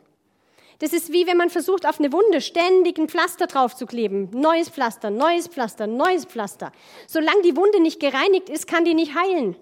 Das 0.81 0.93
ist 0.93 1.13
wie 1.13 1.27
wenn 1.27 1.37
man 1.37 1.51
versucht, 1.51 1.87
auf 1.87 1.99
eine 1.99 2.13
Wunde 2.13 2.41
ständig 2.41 2.99
ein 2.99 3.09
Pflaster 3.09 3.47
draufzukleben. 3.47 4.31
Neues 4.31 4.69
Pflaster, 4.69 5.11
neues 5.11 5.49
Pflaster, 5.49 5.87
neues 5.87 6.25
Pflaster. 6.25 6.73
Solange 7.07 7.43
die 7.43 7.57
Wunde 7.57 7.81
nicht 7.81 7.99
gereinigt 7.99 8.49
ist, 8.49 8.69
kann 8.69 8.85
die 8.85 8.95
nicht 8.95 9.15
heilen. 9.15 9.57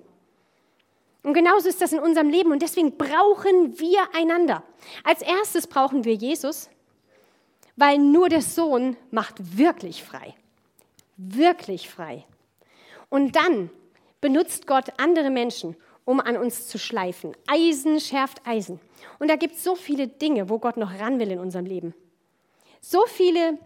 Und 1.22 1.34
genauso 1.34 1.68
ist 1.68 1.80
das 1.80 1.92
in 1.92 1.98
unserem 2.00 2.28
Leben. 2.28 2.52
Und 2.52 2.62
deswegen 2.62 2.96
brauchen 2.96 3.78
wir 3.78 4.00
einander. 4.14 4.62
Als 5.02 5.22
erstes 5.22 5.66
brauchen 5.66 6.04
wir 6.04 6.14
Jesus, 6.14 6.68
weil 7.76 7.98
nur 7.98 8.28
der 8.28 8.42
Sohn 8.42 8.96
macht 9.10 9.58
wirklich 9.58 10.04
frei. 10.04 10.34
Wirklich 11.16 11.88
frei. 11.88 12.24
Und 13.08 13.36
dann 13.36 13.70
benutzt 14.20 14.66
Gott 14.66 14.90
andere 14.98 15.30
Menschen, 15.30 15.76
um 16.06 16.20
an 16.20 16.38
uns 16.38 16.68
zu 16.68 16.78
schleifen. 16.78 17.36
Eisen 17.46 18.00
schärft 18.00 18.46
Eisen. 18.46 18.80
Und 19.18 19.28
da 19.28 19.36
gibt 19.36 19.56
es 19.56 19.64
so 19.64 19.74
viele 19.74 20.08
Dinge, 20.08 20.48
wo 20.48 20.58
Gott 20.58 20.78
noch 20.78 20.98
ran 20.98 21.18
will 21.18 21.30
in 21.30 21.38
unserem 21.38 21.66
Leben. 21.66 21.94
So 22.80 23.04
viele 23.06 23.58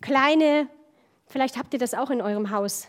kleine, 0.00 0.68
vielleicht 1.26 1.58
habt 1.58 1.74
ihr 1.74 1.80
das 1.80 1.92
auch 1.94 2.10
in 2.10 2.22
eurem 2.22 2.50
Haus, 2.50 2.88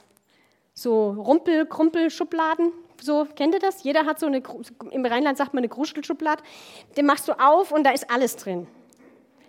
so 0.76 1.10
Rumpel, 1.10 1.66
Krumpel, 1.66 2.10
Schubladen. 2.10 2.72
So, 3.02 3.28
kennt 3.36 3.54
ihr 3.54 3.60
das? 3.60 3.84
Jeder 3.84 4.06
hat 4.06 4.20
so 4.20 4.28
eine, 4.28 4.44
im 4.92 5.06
Rheinland 5.06 5.38
sagt 5.38 5.54
man 5.54 5.62
eine 5.62 5.70
Kruschelschublade. 5.70 6.44
Den 6.96 7.06
machst 7.06 7.28
du 7.28 7.34
auf 7.34 7.72
und 7.72 7.84
da 7.84 7.92
ist 7.92 8.10
alles 8.12 8.36
drin. 8.36 8.68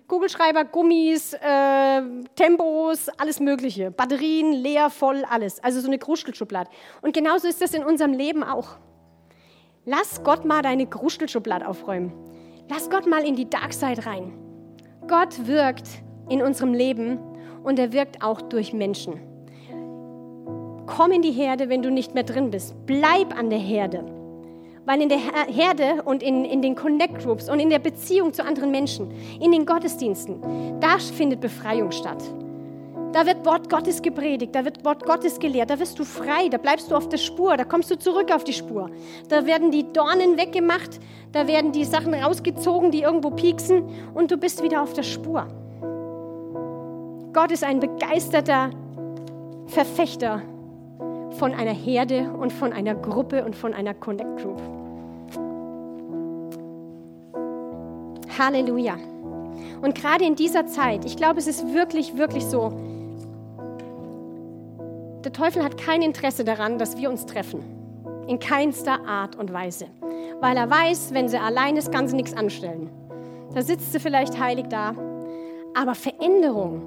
Kugelschreiber, 0.09 0.64
Gummis, 0.64 1.35
äh, 1.35 2.03
Tempos, 2.35 3.09
alles 3.11 3.38
Mögliche. 3.38 3.90
Batterien, 3.90 4.53
leer, 4.53 4.88
voll, 4.90 5.25
alles. 5.29 5.62
Also 5.62 5.81
so 5.81 5.87
eine 5.87 5.99
Kruschelschublade. 5.99 6.70
Und 7.03 7.12
genauso 7.12 7.46
ist 7.46 7.61
das 7.61 7.75
in 7.75 7.85
unserem 7.85 8.12
Leben 8.12 8.42
auch. 8.42 8.77
Lass 9.90 10.22
Gott 10.22 10.44
mal 10.44 10.62
deine 10.62 10.87
Kruschelschublade 10.87 11.66
aufräumen. 11.66 12.12
Lass 12.68 12.88
Gott 12.90 13.09
mal 13.09 13.26
in 13.26 13.35
die 13.35 13.50
Dark 13.50 13.72
Side 13.72 14.07
rein. 14.07 14.33
Gott 15.09 15.48
wirkt 15.48 15.88
in 16.29 16.42
unserem 16.42 16.74
Leben 16.74 17.18
und 17.64 17.76
er 17.76 17.92
wirkt 17.92 18.22
auch 18.22 18.40
durch 18.40 18.72
Menschen. 18.72 19.14
Komm 20.87 21.11
in 21.11 21.22
die 21.22 21.33
Herde, 21.33 21.68
wenn 21.68 21.83
du 21.83 21.90
nicht 21.90 22.14
mehr 22.14 22.22
drin 22.22 22.53
bist. 22.53 22.76
Bleib 22.87 23.37
an 23.37 23.50
der 23.50 23.59
Herde. 23.59 24.05
Weil 24.87 25.03
in 25.03 25.09
der 25.09 25.18
Herde 25.18 26.05
und 26.05 26.22
in, 26.22 26.44
in 26.44 26.62
den 26.62 26.76
Connect 26.76 27.24
Groups 27.24 27.50
und 27.50 27.59
in 27.59 27.70
der 27.70 27.81
Beziehung 27.81 28.33
zu 28.33 28.44
anderen 28.44 28.70
Menschen, 28.70 29.11
in 29.40 29.50
den 29.50 29.66
Gottesdiensten, 29.66 30.79
da 30.79 30.98
findet 31.00 31.40
Befreiung 31.40 31.90
statt. 31.90 32.22
Da 33.12 33.27
wird 33.27 33.44
Wort 33.44 33.68
Gottes 33.68 34.01
gepredigt, 34.03 34.55
da 34.55 34.64
wird 34.64 34.85
Wort 34.85 35.05
Gottes 35.05 35.40
gelehrt, 35.40 35.70
da 35.70 35.81
wirst 35.81 35.99
du 35.99 36.05
frei, 36.05 36.49
da 36.49 36.59
bleibst 36.59 36.90
du 36.90 36.94
auf 36.94 37.09
der 37.09 37.16
Spur, 37.16 37.57
da 37.57 37.64
kommst 37.64 37.90
du 37.90 37.99
zurück 37.99 38.33
auf 38.33 38.44
die 38.44 38.53
Spur. 38.53 38.88
Da 39.29 39.46
werden 39.46 39.73
die 39.73 39.92
Dornen 39.92 40.37
weggemacht, 40.37 41.01
da 41.33 41.49
werden 41.49 41.73
die 41.73 41.85
Sachen 41.85 42.14
rausgezogen, 42.14 42.92
die 42.92 43.03
irgendwo 43.03 43.31
pieksen 43.31 43.83
und 44.14 44.31
du 44.31 44.37
bist 44.37 44.62
wieder 44.62 44.81
auf 44.81 44.92
der 44.92 45.03
Spur. 45.03 45.49
Gott 47.33 47.51
ist 47.51 47.64
ein 47.64 47.81
begeisterter 47.81 48.70
Verfechter 49.66 50.42
von 51.33 51.53
einer 51.53 51.73
Herde 51.73 52.31
und 52.38 52.53
von 52.53 52.73
einer 52.73 52.94
Gruppe 52.94 53.44
und 53.44 53.57
von 53.57 53.75
einer 53.75 53.94
Connect 53.94 54.40
Group. 54.40 54.61
Halleluja. 58.38 58.96
Und 59.83 59.94
gerade 59.94 60.25
in 60.25 60.37
dieser 60.37 60.66
Zeit, 60.66 61.05
ich 61.05 61.16
glaube, 61.16 61.38
es 61.38 61.46
ist 61.46 61.75
wirklich, 61.75 62.16
wirklich 62.16 62.44
so, 62.46 62.73
der 65.25 65.33
Teufel 65.33 65.63
hat 65.63 65.77
kein 65.77 66.03
Interesse 66.03 66.45
daran, 66.45 66.79
dass 66.79 66.97
wir 66.97 67.11
uns 67.11 67.27
treffen. 67.27 67.63
In 68.27 68.39
keinster 68.39 69.07
Art 69.07 69.37
und 69.37 69.53
Weise. 69.53 69.87
Weil 70.41 70.57
er 70.57 70.71
weiß, 70.71 71.13
wenn 71.13 71.29
sie 71.29 71.39
allein 71.39 71.77
ist, 71.77 71.93
kann 71.93 72.09
sie 72.09 72.17
nichts 72.17 72.35
anstellen. 72.35 72.89
Da 73.55 73.63
sitzt 73.63 73.93
sie 73.93 74.01
vielleicht 74.01 74.41
heilig 74.41 74.67
da. 74.69 74.95
Aber 75.75 75.95
Veränderung, 75.95 76.83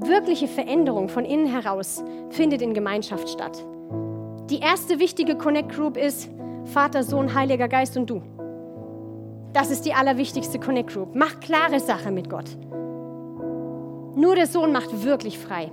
wirkliche 0.00 0.48
Veränderung 0.48 1.08
von 1.08 1.24
innen 1.24 1.46
heraus, 1.46 2.02
findet 2.30 2.62
in 2.62 2.74
Gemeinschaft 2.74 3.28
statt. 3.28 3.64
Die 4.50 4.58
erste 4.58 4.98
wichtige 4.98 5.36
Connect 5.36 5.74
Group 5.74 5.96
ist 5.96 6.28
Vater, 6.64 7.02
Sohn, 7.04 7.34
Heiliger 7.34 7.68
Geist 7.68 7.96
und 7.96 8.10
du. 8.10 8.22
Das 9.52 9.70
ist 9.70 9.86
die 9.86 9.94
allerwichtigste 9.94 10.58
Connect 10.58 10.92
Group. 10.92 11.14
Mach 11.14 11.38
klare 11.40 11.80
Sache 11.80 12.10
mit 12.10 12.28
Gott. 12.28 12.56
Nur 14.16 14.34
der 14.34 14.46
Sohn 14.46 14.72
macht 14.72 15.04
wirklich 15.04 15.38
frei. 15.38 15.70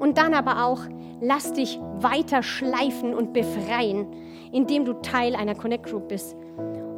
Und 0.00 0.18
dann 0.18 0.34
aber 0.34 0.64
auch, 0.64 0.80
lass 1.20 1.52
dich 1.52 1.78
weiter 1.98 2.42
schleifen 2.42 3.14
und 3.14 3.32
befreien, 3.32 4.06
indem 4.50 4.84
du 4.84 4.94
Teil 4.94 5.36
einer 5.36 5.54
Connect 5.54 5.86
Group 5.86 6.08
bist 6.08 6.34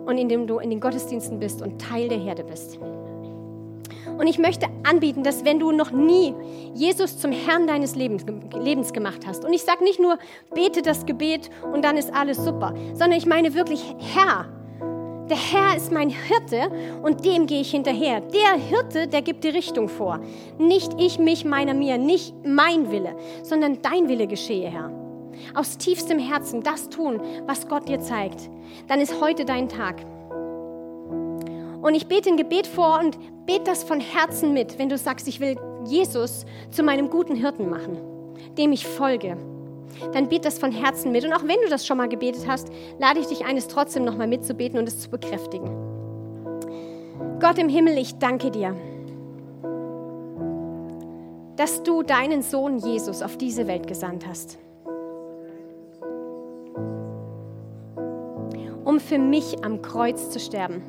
und 0.06 0.16
indem 0.16 0.46
du 0.46 0.58
in 0.58 0.70
den 0.70 0.80
Gottesdiensten 0.80 1.38
bist 1.38 1.60
und 1.60 1.80
Teil 1.80 2.08
der 2.08 2.18
Herde 2.18 2.44
bist. 2.44 2.78
Und 4.18 4.26
ich 4.26 4.38
möchte 4.38 4.66
anbieten, 4.84 5.24
dass 5.24 5.44
wenn 5.44 5.58
du 5.58 5.72
noch 5.72 5.90
nie 5.90 6.34
Jesus 6.74 7.18
zum 7.18 7.32
Herrn 7.32 7.66
deines 7.66 7.96
Lebens, 7.96 8.24
Lebens 8.56 8.92
gemacht 8.92 9.26
hast, 9.26 9.44
und 9.44 9.52
ich 9.52 9.62
sage 9.62 9.82
nicht 9.84 10.00
nur, 10.00 10.18
bete 10.54 10.82
das 10.82 11.06
Gebet 11.06 11.50
und 11.72 11.84
dann 11.84 11.96
ist 11.96 12.14
alles 12.14 12.36
super, 12.36 12.74
sondern 12.92 13.18
ich 13.18 13.26
meine 13.26 13.54
wirklich, 13.54 13.82
Herr, 13.98 14.46
der 15.32 15.40
Herr 15.40 15.74
ist 15.78 15.90
mein 15.90 16.10
Hirte 16.10 16.70
und 17.02 17.24
dem 17.24 17.46
gehe 17.46 17.62
ich 17.62 17.70
hinterher. 17.70 18.20
Der 18.20 18.52
Hirte, 18.52 19.08
der 19.08 19.22
gibt 19.22 19.44
die 19.44 19.48
Richtung 19.48 19.88
vor. 19.88 20.20
Nicht 20.58 20.92
ich, 20.98 21.18
mich, 21.18 21.46
meiner, 21.46 21.72
mir, 21.72 21.96
nicht 21.96 22.34
mein 22.44 22.90
Wille, 22.90 23.16
sondern 23.42 23.80
dein 23.80 24.10
Wille 24.10 24.26
geschehe, 24.26 24.68
Herr. 24.68 24.92
Aus 25.54 25.78
tiefstem 25.78 26.18
Herzen 26.18 26.62
das 26.62 26.90
tun, 26.90 27.18
was 27.46 27.66
Gott 27.66 27.88
dir 27.88 27.98
zeigt. 27.98 28.50
Dann 28.88 29.00
ist 29.00 29.22
heute 29.22 29.46
dein 29.46 29.70
Tag. 29.70 30.04
Und 31.80 31.94
ich 31.94 32.08
bete 32.08 32.28
ein 32.28 32.36
Gebet 32.36 32.66
vor 32.66 33.00
und 33.00 33.16
bete 33.46 33.64
das 33.64 33.84
von 33.84 34.00
Herzen 34.00 34.52
mit, 34.52 34.78
wenn 34.78 34.90
du 34.90 34.98
sagst, 34.98 35.26
ich 35.28 35.40
will 35.40 35.56
Jesus 35.86 36.44
zu 36.70 36.82
meinem 36.82 37.08
guten 37.08 37.36
Hirten 37.36 37.70
machen, 37.70 37.96
dem 38.58 38.70
ich 38.72 38.86
folge 38.86 39.38
dann 40.12 40.28
bet 40.28 40.44
das 40.44 40.58
von 40.58 40.72
Herzen 40.72 41.12
mit. 41.12 41.24
Und 41.24 41.32
auch 41.32 41.42
wenn 41.42 41.60
du 41.62 41.68
das 41.68 41.86
schon 41.86 41.96
mal 41.96 42.08
gebetet 42.08 42.46
hast, 42.46 42.68
lade 42.98 43.20
ich 43.20 43.26
dich 43.26 43.44
eines 43.44 43.68
trotzdem 43.68 44.04
nochmal 44.04 44.26
mitzubeten 44.26 44.78
und 44.78 44.88
es 44.88 45.00
zu 45.00 45.10
bekräftigen. 45.10 45.70
Gott 47.40 47.58
im 47.58 47.68
Himmel, 47.68 47.98
ich 47.98 48.18
danke 48.18 48.50
dir, 48.50 48.76
dass 51.56 51.82
du 51.82 52.02
deinen 52.02 52.42
Sohn 52.42 52.78
Jesus 52.78 53.22
auf 53.22 53.36
diese 53.36 53.66
Welt 53.66 53.86
gesandt 53.86 54.26
hast. 54.26 54.58
Um 58.84 58.98
für 59.00 59.18
mich 59.18 59.64
am 59.64 59.82
Kreuz 59.82 60.30
zu 60.30 60.40
sterben. 60.40 60.82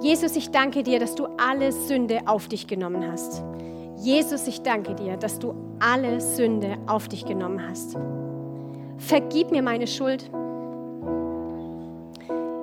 Jesus, 0.00 0.34
ich 0.34 0.50
danke 0.50 0.82
dir, 0.82 0.98
dass 0.98 1.14
du 1.14 1.26
alle 1.38 1.70
Sünde 1.70 2.22
auf 2.26 2.48
dich 2.48 2.66
genommen 2.66 3.10
hast. 3.10 3.44
Jesus, 4.02 4.48
ich 4.48 4.62
danke 4.62 4.96
dir, 4.96 5.16
dass 5.16 5.38
du 5.38 5.54
alle 5.78 6.20
Sünde 6.20 6.76
auf 6.88 7.06
dich 7.06 7.24
genommen 7.24 7.60
hast. 7.68 7.96
Vergib 8.98 9.52
mir 9.52 9.62
meine 9.62 9.86
Schuld. 9.86 10.28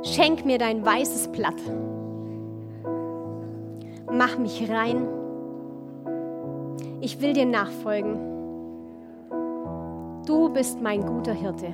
Schenk 0.03 0.45
mir 0.45 0.57
dein 0.57 0.85
weißes 0.85 1.29
Blatt. 1.29 1.55
Mach 4.11 4.37
mich 4.37 4.69
rein. 4.69 5.07
Ich 6.99 7.21
will 7.21 7.31
dir 7.31 7.45
nachfolgen. 7.45 8.19
Du 10.25 10.49
bist 10.49 10.81
mein 10.81 11.05
guter 11.05 11.33
Hirte. 11.33 11.73